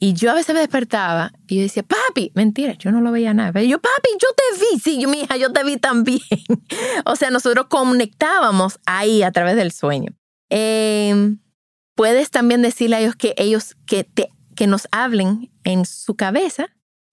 Y 0.00 0.14
yo 0.14 0.30
a 0.30 0.34
veces 0.34 0.54
me 0.54 0.60
despertaba 0.60 1.32
y 1.46 1.56
yo 1.56 1.62
decía, 1.62 1.82
papi, 1.82 2.32
mentira, 2.34 2.72
yo 2.78 2.90
no 2.90 3.02
lo 3.02 3.12
veía 3.12 3.34
nada. 3.34 3.52
Pero 3.52 3.66
yo, 3.66 3.78
papi, 3.78 4.10
yo 4.12 4.28
te 4.34 4.60
vi. 4.60 4.80
Sí, 4.80 5.00
yo, 5.02 5.08
mi 5.08 5.26
yo 5.38 5.52
te 5.52 5.64
vi 5.64 5.76
también. 5.76 6.20
o 7.04 7.16
sea, 7.16 7.30
nosotros 7.30 7.66
conectábamos 7.68 8.78
ahí 8.86 9.22
a 9.22 9.32
través 9.32 9.56
del 9.56 9.72
sueño. 9.72 10.16
Em, 10.48 11.40
puedes 11.94 12.30
también 12.30 12.62
decirle 12.62 12.96
a 12.96 13.00
ellos 13.00 13.16
que 13.16 13.34
ellos 13.36 13.76
que, 13.86 14.04
te, 14.04 14.30
que 14.54 14.66
nos 14.66 14.88
hablen 14.92 15.50
en 15.64 15.84
su 15.84 16.14
cabeza 16.14 16.68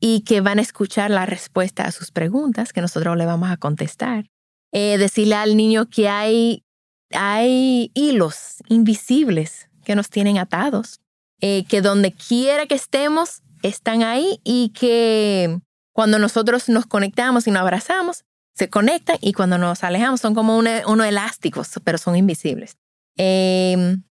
y 0.08 0.22
que 0.22 0.40
van 0.40 0.60
a 0.60 0.62
escuchar 0.62 1.10
la 1.10 1.26
respuesta 1.26 1.84
a 1.86 1.92
sus 1.92 2.12
preguntas 2.12 2.74
que 2.74 2.82
nosotros 2.82 3.18
le 3.18 3.26
vamos 3.26 3.50
a 3.50 3.58
contestar. 3.58 4.30
Eh, 4.72 5.00
decirle 5.00 5.34
al 5.34 5.58
niño 5.58 5.90
que 5.90 6.08
hay, 6.10 6.64
hay 7.12 7.90
hilos 7.96 8.58
invisibles 8.70 9.68
que 9.84 9.96
nos 9.96 10.12
tienen 10.12 10.38
atados, 10.38 11.02
eh, 11.42 11.66
que 11.68 11.82
donde 11.82 12.12
quiera 12.12 12.68
que 12.68 12.76
estemos 12.76 13.42
están 13.64 14.04
ahí 14.04 14.40
y 14.44 14.70
que 14.76 15.60
cuando 15.92 16.20
nosotros 16.20 16.70
nos 16.70 16.86
conectamos 16.86 17.48
y 17.48 17.52
nos 17.52 17.62
abrazamos, 17.62 18.26
se 18.54 18.70
conectan 18.70 19.18
y 19.22 19.34
cuando 19.34 19.58
nos 19.58 19.84
alejamos 19.84 20.22
son 20.22 20.36
como 20.36 20.56
unos 20.56 21.08
elásticos, 21.08 21.72
pero 21.84 21.98
son 21.98 22.16
invisibles. 22.16 22.78
Em, 23.18 24.04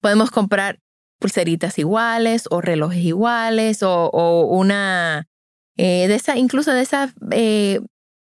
podemos 0.00 0.30
comprar 0.30 0.78
pulseritas 1.18 1.76
iguales 1.80 2.44
o 2.50 2.60
relojes 2.60 3.02
iguales 3.02 3.82
o 3.82 4.46
una 4.46 5.26
eh, 5.82 6.08
de 6.08 6.38
incluso 6.38 6.74
de 6.74 6.82
esas, 6.82 7.14
eh, 7.30 7.80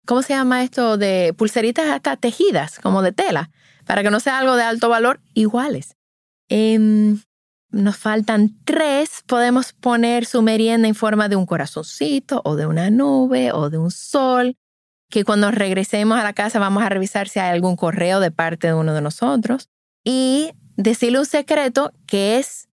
¿cómo 0.06 0.22
se 0.22 0.34
llama 0.34 0.64
esto? 0.64 0.98
De 0.98 1.34
pulseritas 1.36 1.88
hasta 1.88 2.16
tejidas, 2.16 2.78
como 2.78 3.02
de 3.02 3.12
tela, 3.12 3.50
para 3.88 4.04
que 4.04 4.12
no 4.12 4.20
sea 4.20 4.38
algo 4.38 4.56
de 4.56 4.62
alto 4.62 4.88
valor, 4.88 5.20
iguales. 5.34 5.96
Em, 6.48 7.20
nos 7.72 7.98
faltan 7.98 8.56
tres. 8.66 9.24
Podemos 9.26 9.74
poner 9.74 10.28
su 10.28 10.44
merienda 10.44 10.88
en 10.88 10.94
forma 10.94 11.28
de 11.28 11.38
un 11.38 11.48
corazoncito 11.48 12.44
o 12.46 12.56
de 12.56 12.68
una 12.68 12.92
nube 12.92 13.52
o 13.52 13.72
de 13.72 13.80
un 13.80 13.90
sol, 13.90 14.56
que 15.10 15.24
cuando 15.24 15.50
regresemos 15.50 16.20
a 16.20 16.24
la 16.24 16.34
casa 16.34 16.60
vamos 16.60 16.84
a 16.84 16.90
revisar 16.90 17.30
si 17.30 17.40
hay 17.40 17.50
algún 17.50 17.76
correo 17.76 18.20
de 18.20 18.30
parte 18.30 18.68
de 18.68 18.76
uno 18.76 18.94
de 18.94 19.02
nosotros. 19.02 19.70
Y 20.04 20.52
decirle 20.76 21.18
un 21.18 21.26
secreto 21.26 21.94
que 22.06 22.38
es 22.38 22.69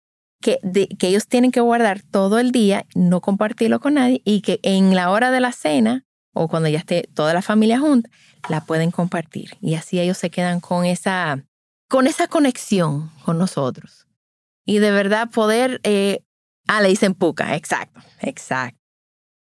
que, 0.47 0.89
ellos 1.01 1.27
tienen 1.27 1.51
que 1.51 1.61
guardar 1.61 2.03
todo 2.03 2.39
el 2.39 2.53
día, 2.53 2.87
no 2.95 3.21
compartirlo 3.21 3.81
con 3.81 3.95
nadie 3.95 4.23
y 4.25 4.43
que 4.43 4.61
en 4.63 4.95
la 4.95 5.11
hora 5.11 5.33
de 5.33 5.41
la 5.41 5.51
cena 5.51 6.05
o 6.33 6.49
cuando 6.49 6.69
ya 6.69 6.79
esté 6.79 7.09
toda 7.15 7.35
la 7.35 7.43
familia 7.43 7.81
junta, 7.81 8.11
la 8.49 8.65
pueden 8.65 8.91
compartir. 8.91 9.57
Y 9.61 9.75
así 9.75 9.99
ellos 9.99 10.19
se 10.19 10.31
quedan 10.31 10.61
con 10.61 10.85
esa, 10.85 11.43
con 11.89 12.07
esa 12.07 12.29
conexión 12.29 13.11
con 13.25 13.39
nosotros. 13.39 14.07
Y 14.65 14.79
de 14.79 14.91
verdad 14.91 15.31
poder... 15.31 15.81
Eh, 15.83 16.23
ah, 16.69 16.83
le 16.83 16.89
dicen 16.89 17.15
puca, 17.15 17.57
exacto, 17.57 18.01
exacto. 18.21 18.79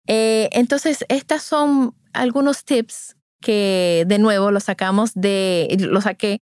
Eh, 0.07 0.49
entonces, 0.51 1.05
estas 1.07 1.43
son 1.43 1.95
algunos 2.13 2.65
tips 2.65 3.15
que 3.39 4.03
de 4.07 4.19
nuevo 4.19 4.51
los 4.51 4.65
sacamos 4.65 5.11
de, 5.15 5.75
lo 5.79 6.01
saqué 6.01 6.39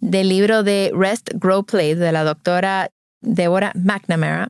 del 0.00 0.28
libro 0.28 0.64
de 0.64 0.90
Rest, 0.94 1.30
Grow, 1.34 1.64
Play 1.64 1.94
de 1.94 2.10
la 2.12 2.24
doctora 2.24 2.90
Deborah 3.22 3.72
McNamara. 3.74 4.48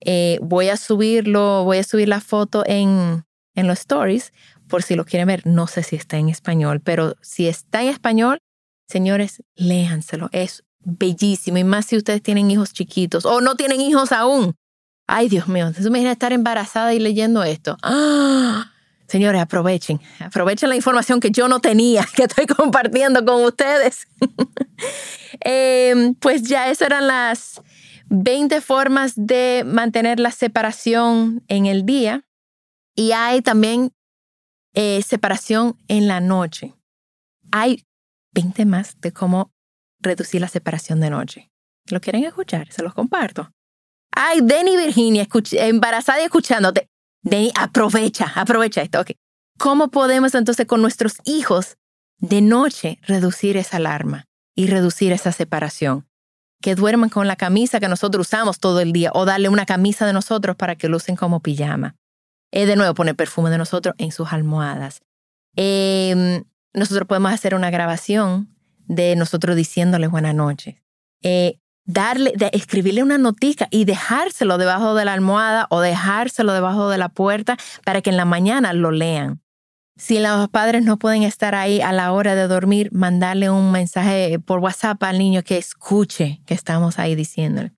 Eh, 0.00 0.38
voy 0.42 0.68
a 0.68 0.76
subirlo, 0.76 1.64
voy 1.64 1.78
a 1.78 1.84
subir 1.84 2.08
la 2.08 2.20
foto 2.20 2.62
en, 2.66 3.24
en 3.54 3.66
los 3.66 3.80
stories 3.80 4.32
por 4.68 4.82
si 4.82 4.94
lo 4.94 5.04
quieren 5.04 5.26
ver. 5.26 5.46
No 5.46 5.66
sé 5.66 5.82
si 5.82 5.96
está 5.96 6.16
en 6.16 6.28
español, 6.28 6.80
pero 6.80 7.16
si 7.20 7.48
está 7.48 7.82
en 7.82 7.88
español, 7.88 8.38
señores, 8.88 9.42
léanselo. 9.56 10.30
Es 10.32 10.64
bellísimo. 10.80 11.58
Y 11.58 11.64
más 11.64 11.86
si 11.86 11.96
ustedes 11.96 12.22
tienen 12.22 12.50
hijos 12.50 12.72
chiquitos 12.72 13.26
o 13.26 13.40
no 13.40 13.56
tienen 13.56 13.80
hijos 13.80 14.12
aún. 14.12 14.54
Ay, 15.06 15.28
Dios 15.28 15.48
mío, 15.48 15.72
me 15.76 15.86
imagina 15.86 16.12
estar 16.12 16.32
embarazada 16.32 16.94
y 16.94 17.00
leyendo 17.00 17.42
esto. 17.42 17.76
¡Ah! 17.82 18.70
Señores, 19.08 19.40
aprovechen, 19.40 20.00
aprovechen 20.20 20.68
la 20.68 20.76
información 20.76 21.18
que 21.18 21.32
yo 21.32 21.48
no 21.48 21.58
tenía, 21.58 22.06
que 22.14 22.22
estoy 22.24 22.46
compartiendo 22.46 23.24
con 23.24 23.44
ustedes. 23.44 24.06
Em, 25.42 26.14
pues 26.16 26.42
ya, 26.42 26.68
esas 26.70 26.88
eran 26.88 27.06
las 27.06 27.62
20 28.10 28.60
formas 28.60 29.14
de 29.16 29.62
mantener 29.64 30.18
la 30.18 30.32
separación 30.32 31.42
en 31.46 31.66
el 31.66 31.86
día 31.86 32.24
y 32.96 33.12
hay 33.12 33.40
también 33.40 33.92
eh, 34.74 35.00
separación 35.02 35.78
en 35.88 36.08
la 36.08 36.20
noche. 36.20 36.74
Hay 37.52 37.84
20 38.32 38.66
más 38.66 39.00
de 39.00 39.12
cómo 39.12 39.52
reducir 40.00 40.40
la 40.40 40.48
separación 40.48 41.00
de 41.00 41.10
noche. 41.10 41.50
¿Lo 41.88 42.00
quieren 42.00 42.24
escuchar? 42.24 42.70
Se 42.72 42.82
los 42.82 42.94
comparto. 42.94 43.52
Ay, 44.10 44.40
Denny 44.42 44.76
Virginia, 44.76 45.28
embarazada 45.52 46.20
y 46.20 46.24
escuchándote. 46.24 46.88
Denny, 47.22 47.52
aprovecha, 47.54 48.32
aprovecha 48.34 48.82
esto. 48.82 49.00
Okay. 49.00 49.16
¿Cómo 49.56 49.88
podemos 49.88 50.34
entonces 50.34 50.66
con 50.66 50.82
nuestros 50.82 51.18
hijos 51.24 51.76
de 52.18 52.40
noche 52.40 52.98
reducir 53.02 53.56
esa 53.56 53.76
alarma 53.76 54.24
y 54.56 54.66
reducir 54.66 55.12
esa 55.12 55.30
separación? 55.30 56.09
Que 56.60 56.74
duerman 56.74 57.08
con 57.08 57.26
la 57.26 57.36
camisa 57.36 57.80
que 57.80 57.88
nosotros 57.88 58.26
usamos 58.26 58.58
todo 58.58 58.80
el 58.80 58.92
día 58.92 59.10
o 59.14 59.24
darle 59.24 59.48
una 59.48 59.66
camisa 59.66 60.06
de 60.06 60.12
nosotros 60.12 60.56
para 60.56 60.76
que 60.76 60.88
lucen 60.88 61.16
como 61.16 61.40
pijama. 61.40 61.96
Eh, 62.52 62.66
de 62.66 62.76
nuevo, 62.76 62.94
poner 62.94 63.16
perfume 63.16 63.50
de 63.50 63.58
nosotros 63.58 63.94
en 63.98 64.12
sus 64.12 64.32
almohadas. 64.32 65.00
Em, 65.56 66.44
nosotros 66.74 67.06
podemos 67.06 67.32
hacer 67.32 67.54
una 67.54 67.70
grabación 67.70 68.48
de 68.86 69.16
nosotros 69.16 69.56
diciéndoles 69.56 70.10
buenas 70.10 70.34
noches. 70.34 70.76
Eh, 71.22 71.58
darle, 71.84 72.32
de 72.36 72.50
escribirle 72.52 73.02
una 73.02 73.18
notica 73.18 73.68
y 73.70 73.84
dejárselo 73.84 74.58
debajo 74.58 74.94
de 74.94 75.04
la 75.04 75.12
almohada 75.12 75.66
o 75.70 75.80
dejárselo 75.80 76.52
debajo 76.52 76.88
de 76.88 76.98
la 76.98 77.08
puerta 77.08 77.56
para 77.84 78.02
que 78.02 78.10
en 78.10 78.16
la 78.16 78.24
mañana 78.24 78.72
lo 78.72 78.90
lean. 78.90 79.39
Si 80.00 80.18
los 80.18 80.48
padres 80.48 80.82
no 80.82 80.98
pueden 80.98 81.24
estar 81.24 81.54
ahí 81.54 81.82
a 81.82 81.92
la 81.92 82.12
hora 82.12 82.34
de 82.34 82.48
dormir, 82.48 82.88
mandarle 82.90 83.50
un 83.50 83.70
mensaje 83.70 84.38
por 84.38 84.60
WhatsApp 84.60 85.02
al 85.02 85.18
niño 85.18 85.42
que 85.42 85.58
escuche 85.58 86.40
que 86.46 86.54
estamos 86.54 86.98
ahí 86.98 87.14
diciéndole. 87.14 87.74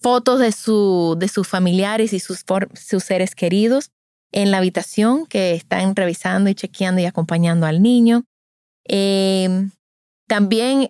Fotos 0.00 0.40
de, 0.40 0.52
su, 0.52 1.16
de 1.18 1.28
sus 1.28 1.46
familiares 1.46 2.14
y 2.14 2.18
sus, 2.18 2.46
sus 2.72 3.04
seres 3.04 3.34
queridos 3.34 3.90
en 4.32 4.50
la 4.50 4.56
habitación 4.56 5.26
que 5.26 5.52
están 5.52 5.94
revisando 5.94 6.48
y 6.48 6.54
chequeando 6.54 7.02
y 7.02 7.04
acompañando 7.04 7.66
al 7.66 7.82
niño. 7.82 8.24
Em, 8.84 9.70
también 10.26 10.88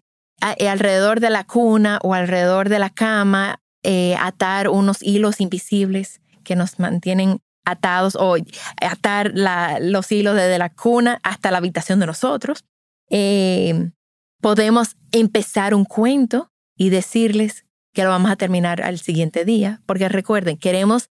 eh, 0.56 0.68
alrededor 0.68 1.18
de 1.18 1.30
la 1.30 1.42
cuna 1.42 1.98
o 2.04 2.14
alrededor 2.14 2.68
de 2.68 2.78
la 2.78 2.90
cama, 2.90 3.60
eh, 3.82 4.14
atar 4.20 4.68
unos 4.68 5.02
hilos 5.02 5.40
invisibles 5.40 6.20
que 6.44 6.54
nos 6.54 6.78
mantienen 6.78 7.40
atados 7.66 8.16
o 8.18 8.36
atar 8.80 9.32
los 9.80 10.12
hilos 10.12 10.36
desde 10.36 10.58
la 10.58 10.70
cuna 10.70 11.20
hasta 11.22 11.50
la 11.50 11.58
habitación 11.58 12.00
de 12.00 12.06
nosotros. 12.06 12.64
Em, 13.10 13.92
podemos 14.40 14.96
empezar 15.12 15.74
un 15.74 15.84
cuento 15.84 16.50
y 16.76 16.88
decirles 16.90 17.66
que 17.92 18.04
lo 18.04 18.10
vamos 18.10 18.30
a 18.30 18.36
terminar 18.36 18.82
al 18.82 18.98
siguiente 18.98 19.44
día, 19.44 19.82
porque 19.86 20.08
recuerden, 20.08 20.56
queremos 20.56 21.10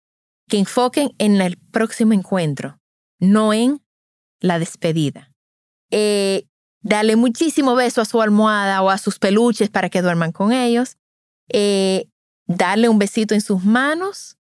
que 0.47 0.59
enfoquen 0.59 1.13
en 1.17 1.41
el 1.41 1.57
próximo 1.57 2.13
encuentro, 2.13 2.79
no 3.19 3.53
en 3.53 3.81
la 4.39 4.59
despedida. 4.59 5.31
Eh, 5.89 6.45
dale 6.81 7.15
muchísimo 7.15 7.75
beso 7.75 8.01
a 8.01 8.05
su 8.05 8.21
almohada 8.21 8.81
o 8.81 8.89
a 8.89 8.97
sus 8.97 9.17
peluches 9.17 9.69
para 9.69 9.89
que 9.89 10.01
duerman 10.01 10.31
con 10.33 10.51
ellos. 10.51 10.97
Eh, 11.49 12.09
darle 12.45 12.89
un 12.89 12.99
besito 12.99 13.33
en 13.33 13.41
sus 13.41 13.63
manos 13.63 14.37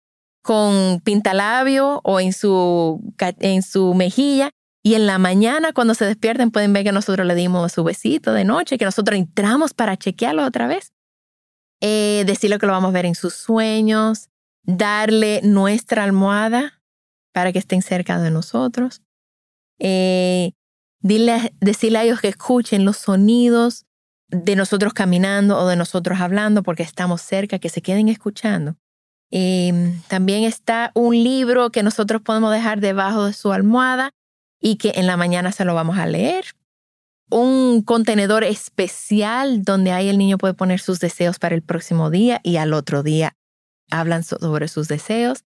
con 0.50 1.00
pintalabio 1.02 2.02
o 2.04 2.20
en 2.20 2.34
su, 2.34 3.14
en 3.20 3.62
su 3.62 3.94
mejilla. 3.94 4.50
Y 4.84 4.96
en 4.96 5.06
la 5.06 5.20
mañana, 5.20 5.74
cuando 5.74 5.94
se 5.94 6.06
despierten, 6.06 6.50
pueden 6.50 6.74
ver 6.74 6.84
que 6.84 6.92
nosotros 6.92 7.28
le 7.28 7.36
dimos 7.36 7.72
su 7.72 7.84
besito 7.84 8.34
de 8.34 8.46
noche, 8.46 8.80
que 8.80 8.86
nosotros 8.86 9.20
entramos 9.20 9.76
para 9.76 9.96
chequearlo 9.96 10.44
otra 10.44 10.66
vez. 10.66 10.92
Eh, 11.82 12.24
decirle 12.26 12.58
que 12.58 12.66
lo 12.66 12.72
vamos 12.72 12.90
a 12.90 12.94
ver 12.94 13.06
en 13.06 13.14
sus 13.14 13.36
sueños, 13.36 14.30
darle 14.64 15.42
nuestra 15.44 16.04
almohada 16.04 16.82
para 17.32 17.52
que 17.52 17.60
estén 17.60 17.84
cerca 17.84 18.20
de 18.20 18.32
nosotros. 18.32 19.04
Eh, 19.78 20.54
dile, 21.00 21.54
decirle 21.62 22.00
a 22.00 22.04
ellos 22.06 22.22
que 22.22 22.30
escuchen 22.30 22.86
los 22.86 22.98
sonidos 22.98 23.86
de 24.30 24.56
nosotros 24.56 24.96
caminando 24.96 25.60
o 25.60 25.68
de 25.68 25.76
nosotros 25.76 26.20
hablando 26.20 26.64
porque 26.64 26.82
estamos 26.82 27.22
cerca, 27.22 27.60
que 27.60 27.70
se 27.70 27.84
queden 27.84 28.10
escuchando. 28.10 28.78
Em, 29.32 30.02
también 30.08 30.44
está 30.44 30.92
un 30.96 31.16
libro 31.16 31.70
que 31.70 31.84
nosotros 31.84 32.22
podemos 32.22 32.52
dejar 32.52 32.80
debajo 32.80 33.26
de 33.26 33.34
su 33.34 33.52
almohada 33.52 34.12
y 34.60 34.78
que 34.78 34.94
en 34.96 35.08
la 35.08 35.18
mañana 35.18 35.52
se 35.52 35.66
lo 35.66 35.76
vamos 35.76 35.98
a 35.98 36.08
leer. 36.08 36.46
Un 37.30 37.84
contenedor 37.84 38.44
especial 38.44 39.64
donde 39.64 39.92
ahí 39.92 40.10
el 40.10 40.18
niño 40.18 40.38
puede 40.40 40.56
poner 40.56 40.80
sus 40.80 41.00
deseos 41.00 41.38
para 41.38 41.54
el 41.54 41.62
próximo 41.62 42.10
día 42.10 42.42
y 42.44 42.58
al 42.58 42.74
otro 42.74 43.04
día 43.04 43.36
hablan 43.92 44.24
sobre 44.24 44.68
sus 44.68 44.88
deseos, 44.88 45.46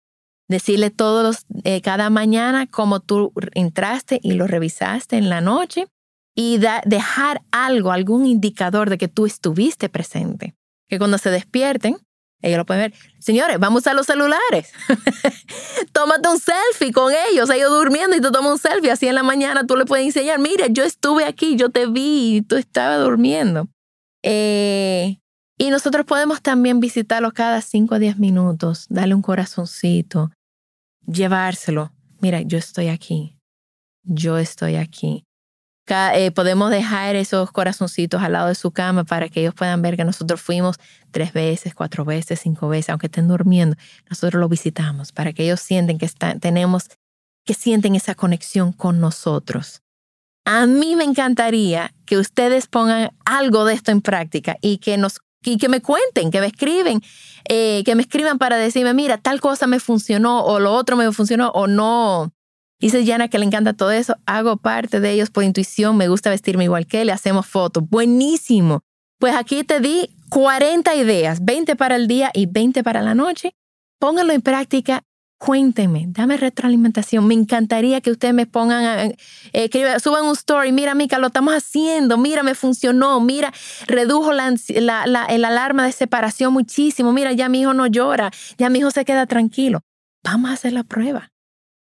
decirle 0.48 0.90
todos 0.90 1.46
eh, 1.64 1.80
cada 1.80 2.10
mañana 2.10 2.66
cómo 2.66 3.00
tú 3.00 3.32
entraste 3.54 4.18
y 4.22 4.32
lo 4.32 4.46
revisaste 4.46 5.16
en 5.16 5.28
la 5.28 5.40
noche 5.40 5.86
y 6.34 6.58
dejar 6.58 7.42
algo, 7.50 7.90
algún 7.90 8.26
indicador 8.26 8.90
de 8.90 8.98
que 8.98 9.08
tú 9.08 9.26
estuviste 9.26 9.88
presente. 9.88 10.54
Que 10.88 10.98
cuando 10.98 11.18
se 11.18 11.30
despierten, 11.30 11.96
ellos 12.40 12.58
lo 12.58 12.66
pueden 12.66 12.90
ver. 12.90 13.00
Señores, 13.18 13.58
vamos 13.58 13.86
a 13.86 13.94
los 13.94 14.06
celulares. 14.06 14.72
Tómate 15.92 16.28
un 16.28 16.38
selfie 16.38 16.92
con 16.92 17.12
ellos, 17.30 17.50
ellos 17.50 17.70
durmiendo 17.70 18.16
y 18.16 18.20
tú 18.20 18.30
tomas 18.30 18.52
un 18.52 18.58
selfie. 18.58 18.92
Así 18.92 19.08
en 19.08 19.16
la 19.16 19.22
mañana 19.22 19.66
tú 19.66 19.76
le 19.76 19.84
puedes 19.84 20.06
enseñar, 20.06 20.38
mira, 20.38 20.66
yo 20.68 20.84
estuve 20.84 21.24
aquí, 21.24 21.56
yo 21.56 21.70
te 21.70 21.86
vi, 21.86 22.36
y 22.36 22.42
tú 22.42 22.56
estabas 22.56 23.00
durmiendo. 23.00 23.68
Eh, 24.22 25.18
y 25.58 25.70
nosotros 25.70 26.06
podemos 26.06 26.40
también 26.40 26.78
visitarlo 26.78 27.32
cada 27.32 27.60
5 27.60 27.96
a 27.96 27.98
10 27.98 28.18
minutos, 28.18 28.86
darle 28.88 29.14
un 29.14 29.22
corazoncito, 29.22 30.30
llevárselo. 31.06 31.92
Mira, 32.20 32.42
yo 32.42 32.58
estoy 32.58 32.88
aquí. 32.88 33.36
Yo 34.04 34.38
estoy 34.38 34.76
aquí. 34.76 35.27
Eh, 35.90 36.30
podemos 36.30 36.70
dejar 36.70 37.16
esos 37.16 37.50
corazoncitos 37.50 38.22
al 38.22 38.32
lado 38.32 38.48
de 38.48 38.54
su 38.54 38.70
cama 38.72 39.04
para 39.04 39.28
que 39.28 39.40
ellos 39.40 39.54
puedan 39.54 39.80
ver 39.80 39.96
que 39.96 40.04
nosotros 40.04 40.40
fuimos 40.40 40.76
tres 41.10 41.32
veces, 41.32 41.74
cuatro 41.74 42.04
veces, 42.04 42.40
cinco 42.40 42.68
veces, 42.68 42.90
aunque 42.90 43.06
estén 43.06 43.28
durmiendo, 43.28 43.76
nosotros 44.08 44.38
lo 44.38 44.48
visitamos 44.48 45.12
para 45.12 45.32
que 45.32 45.44
ellos 45.44 45.60
sienten 45.60 45.98
que 45.98 46.06
están, 46.06 46.40
tenemos, 46.40 46.88
que 47.44 47.54
sienten 47.54 47.94
esa 47.94 48.14
conexión 48.14 48.72
con 48.72 49.00
nosotros. 49.00 49.82
A 50.44 50.66
mí 50.66 50.94
me 50.94 51.04
encantaría 51.04 51.94
que 52.06 52.18
ustedes 52.18 52.66
pongan 52.66 53.10
algo 53.24 53.64
de 53.64 53.74
esto 53.74 53.90
en 53.90 54.02
práctica 54.02 54.56
y 54.60 54.78
que 54.78 54.98
nos 54.98 55.20
y 55.44 55.56
que 55.56 55.68
me 55.68 55.80
cuenten, 55.80 56.30
que 56.30 56.40
me 56.40 56.48
escriben, 56.48 57.00
eh, 57.48 57.82
que 57.84 57.94
me 57.94 58.02
escriban 58.02 58.38
para 58.38 58.56
decirme, 58.56 58.92
mira, 58.92 59.18
tal 59.18 59.40
cosa 59.40 59.66
me 59.66 59.80
funcionó 59.80 60.44
o 60.44 60.58
lo 60.58 60.72
otro 60.72 60.96
me 60.96 61.10
funcionó 61.12 61.50
o 61.50 61.66
no. 61.66 62.32
Dice 62.80 63.04
Yana 63.04 63.28
que 63.28 63.38
le 63.38 63.44
encanta 63.44 63.72
todo 63.72 63.90
eso. 63.90 64.16
Hago 64.26 64.56
parte 64.56 65.00
de 65.00 65.10
ellos 65.12 65.30
por 65.30 65.44
intuición. 65.44 65.96
Me 65.96 66.08
gusta 66.08 66.30
vestirme 66.30 66.64
igual 66.64 66.86
que. 66.86 67.04
Le 67.04 67.12
hacemos 67.12 67.46
fotos. 67.46 67.84
Buenísimo. 67.88 68.80
Pues 69.18 69.34
aquí 69.34 69.64
te 69.64 69.80
di 69.80 70.14
40 70.30 70.94
ideas, 70.94 71.44
20 71.44 71.74
para 71.74 71.96
el 71.96 72.06
día 72.06 72.30
y 72.32 72.46
20 72.46 72.84
para 72.84 73.02
la 73.02 73.14
noche. 73.14 73.52
Pónganlo 73.98 74.32
en 74.32 74.42
práctica 74.42 75.02
Cuéntenme, 75.38 76.06
dame 76.08 76.36
retroalimentación. 76.36 77.24
Me 77.24 77.34
encantaría 77.34 78.00
que 78.00 78.10
ustedes 78.10 78.34
me 78.34 78.46
pongan, 78.46 79.14
eh, 79.52 79.98
suban 80.00 80.24
un 80.24 80.32
story. 80.32 80.72
Mira, 80.72 80.94
Mica, 80.94 81.18
lo 81.20 81.28
estamos 81.28 81.54
haciendo. 81.54 82.18
Mira, 82.18 82.42
me 82.42 82.56
funcionó. 82.56 83.20
Mira, 83.20 83.52
redujo 83.86 84.32
la, 84.32 84.52
la, 85.06 85.24
el 85.26 85.44
alarma 85.44 85.86
de 85.86 85.92
separación 85.92 86.52
muchísimo. 86.52 87.12
Mira, 87.12 87.32
ya 87.32 87.48
mi 87.48 87.60
hijo 87.60 87.72
no 87.72 87.86
llora. 87.86 88.32
Ya 88.58 88.68
mi 88.68 88.80
hijo 88.80 88.90
se 88.90 89.04
queda 89.04 89.26
tranquilo. 89.26 89.80
Vamos 90.24 90.50
a 90.50 90.54
hacer 90.54 90.72
la 90.72 90.82
prueba. 90.82 91.30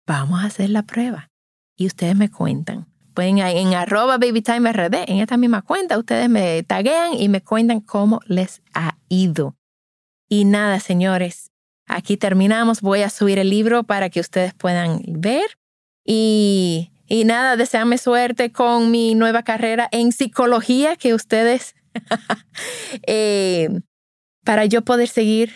Vamos 0.08 0.44
a 0.44 0.48
hacer 0.48 0.70
la 0.70 0.84
prueba. 0.84 1.30
Y 1.76 1.88
ustedes 1.88 2.16
me 2.16 2.30
cuentan. 2.30 2.88
Pueden 3.14 3.38
en 3.40 3.74
arroba 3.74 4.18
babytimerd, 4.18 4.94
en 5.08 5.20
esta 5.20 5.38
misma 5.38 5.62
cuenta, 5.62 5.98
ustedes 5.98 6.30
me 6.30 6.64
taguean 6.64 7.14
y 7.14 7.30
me 7.30 7.42
cuentan 7.42 7.80
cómo 7.80 8.20
les 8.26 8.62
ha 8.74 8.98
ido. 9.08 9.56
Y 10.28 10.44
nada, 10.44 10.82
señores, 10.82 11.52
Aquí 11.88 12.18
terminamos. 12.18 12.82
Voy 12.82 13.02
a 13.02 13.10
subir 13.10 13.40
el 13.40 13.50
libro 13.50 13.84
para 13.84 14.10
que 14.10 14.20
ustedes 14.20 14.54
puedan 14.54 15.02
ver. 15.08 15.58
Y, 16.04 16.92
y 17.08 17.26
nada, 17.26 17.58
deseame 17.58 17.98
suerte 17.98 18.52
con 18.52 18.92
mi 18.92 19.16
nueva 19.16 19.44
carrera 19.44 19.88
en 19.92 20.12
psicología 20.12 20.96
que 20.96 21.14
ustedes, 21.14 21.76
eh, 23.08 23.70
para 24.44 24.66
yo 24.66 24.84
poder 24.84 25.08
seguir 25.08 25.54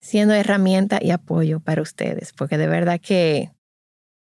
siendo 0.00 0.34
herramienta 0.34 0.98
y 1.00 1.10
apoyo 1.10 1.60
para 1.60 1.80
ustedes, 1.80 2.32
porque 2.32 2.58
de 2.58 2.66
verdad 2.66 3.00
que 3.00 3.50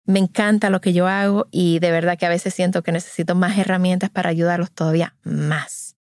me 0.06 0.20
encanta 0.20 0.70
lo 0.70 0.82
que 0.82 0.94
yo 0.94 1.08
hago 1.08 1.48
y 1.52 1.80
de 1.80 1.92
verdad 1.92 2.18
que 2.18 2.26
a 2.26 2.30
veces 2.30 2.54
siento 2.54 2.84
que 2.84 2.92
necesito 2.92 3.36
más 3.36 3.58
herramientas 3.58 4.10
para 4.10 4.30
ayudarlos 4.30 4.72
todavía 4.72 5.16
más. 5.24 5.96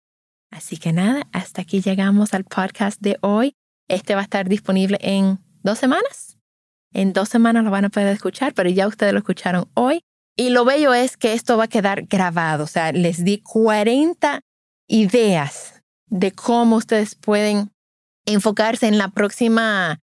Así 0.49 0.78
que 0.78 0.91
nada, 0.91 1.28
hasta 1.32 1.62
aquí 1.62 1.82
llegamos 1.82 2.34
al 2.34 2.43
podcast 2.43 2.99
de 3.02 3.18
hoy. 3.22 3.56
Este 3.88 4.16
va 4.16 4.22
a 4.22 4.24
estar 4.24 4.49
disponible 4.49 4.97
en 5.02 5.39
dos 5.64 5.80
semanas. 5.80 6.38
En 6.93 7.14
dos 7.14 7.30
semanas 7.30 7.64
lo 7.64 7.72
van 7.72 7.86
a 7.86 7.89
poder 7.89 8.08
escuchar, 8.08 8.54
pero 8.54 8.70
ya 8.70 8.88
ustedes 8.88 9.14
lo 9.14 9.20
escucharon 9.20 9.70
hoy. 9.76 10.04
Y 10.36 10.49
lo 10.49 10.66
bello 10.66 10.93
es 10.93 11.18
que 11.18 11.34
esto 11.34 11.58
va 11.58 11.66
a 11.66 11.70
quedar 11.70 12.04
grabado. 12.04 12.66
O 12.66 12.68
sea, 12.68 12.91
les 12.91 13.24
di 13.24 13.41
40 13.41 14.41
ideas 14.88 15.82
de 16.08 16.32
cómo 16.32 16.78
ustedes 16.78 17.16
pueden 17.16 17.72
enfocarse 18.26 18.88
en 18.88 18.97
la 18.97 19.10
próxima, 19.10 19.99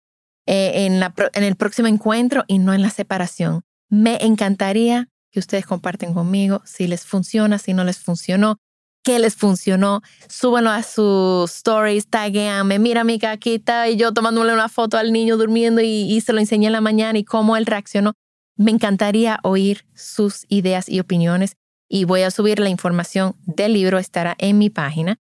eh, 0.47 0.87
en, 0.87 1.01
la, 1.01 1.13
en 1.33 1.43
el 1.43 1.57
próximo 1.57 1.89
encuentro 1.89 2.45
y 2.47 2.59
no 2.59 2.73
en 2.73 2.83
la 2.83 2.91
separación. 2.91 3.63
Me 3.89 4.19
encantaría 4.25 5.09
que 5.31 5.41
ustedes 5.41 5.67
comparten 5.67 6.15
conmigo 6.15 6.63
si 6.65 6.87
les 6.87 7.05
funciona, 7.05 7.59
si 7.59 7.75
no 7.75 7.85
les 7.85 7.99
funcionó, 7.99 8.59
qué 9.05 9.19
les 9.19 9.37
funcionó, 9.37 10.03
súbenlo 10.29 10.71
a 10.71 10.83
sus 10.83 11.55
stories, 11.55 12.09
taguéame, 12.09 12.79
mira 12.79 13.05
mi 13.05 13.19
caquita 13.19 13.89
y 13.89 13.97
yo 13.97 14.13
tomándole 14.13 14.53
una 14.53 14.69
foto 14.69 14.99
al 14.99 15.13
niño 15.13 15.37
durmiendo 15.37 15.81
y, 15.81 16.13
y 16.13 16.21
se 16.23 16.33
lo 16.33 16.41
enseñé 16.41 16.67
en 16.67 16.73
la 16.73 16.81
mañana 16.81 17.19
y 17.19 17.25
cómo 17.25 17.57
él 17.57 17.67
reaccionó. 17.67 18.15
Me 18.57 18.71
encantaría 18.71 19.39
oír 19.43 19.87
sus 19.95 20.47
ideas 20.49 20.89
y 20.89 20.99
opiniones 20.99 21.57
y 21.89 22.05
voy 22.05 22.23
a 22.23 22.31
subir 22.31 22.59
la 22.59 22.69
información 22.69 23.37
del 23.45 23.75
libro, 23.75 23.99
estará 23.99 24.35
en 24.39 24.59
mi 24.59 24.71
página. 24.71 25.19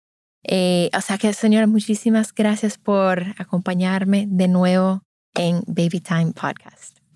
Eh, 0.43 0.91
o 0.97 1.01
sea 1.01 1.19
que, 1.19 1.33
señora, 1.33 1.67
muchísimas 1.67 2.35
gracias 2.35 2.79
por 2.79 3.23
acompañarme 3.39 4.27
de 4.29 4.49
nuevo 4.49 5.03
en 5.35 5.63
Baby 5.67 6.01
Time 6.01 6.33
Podcast. 6.33 7.00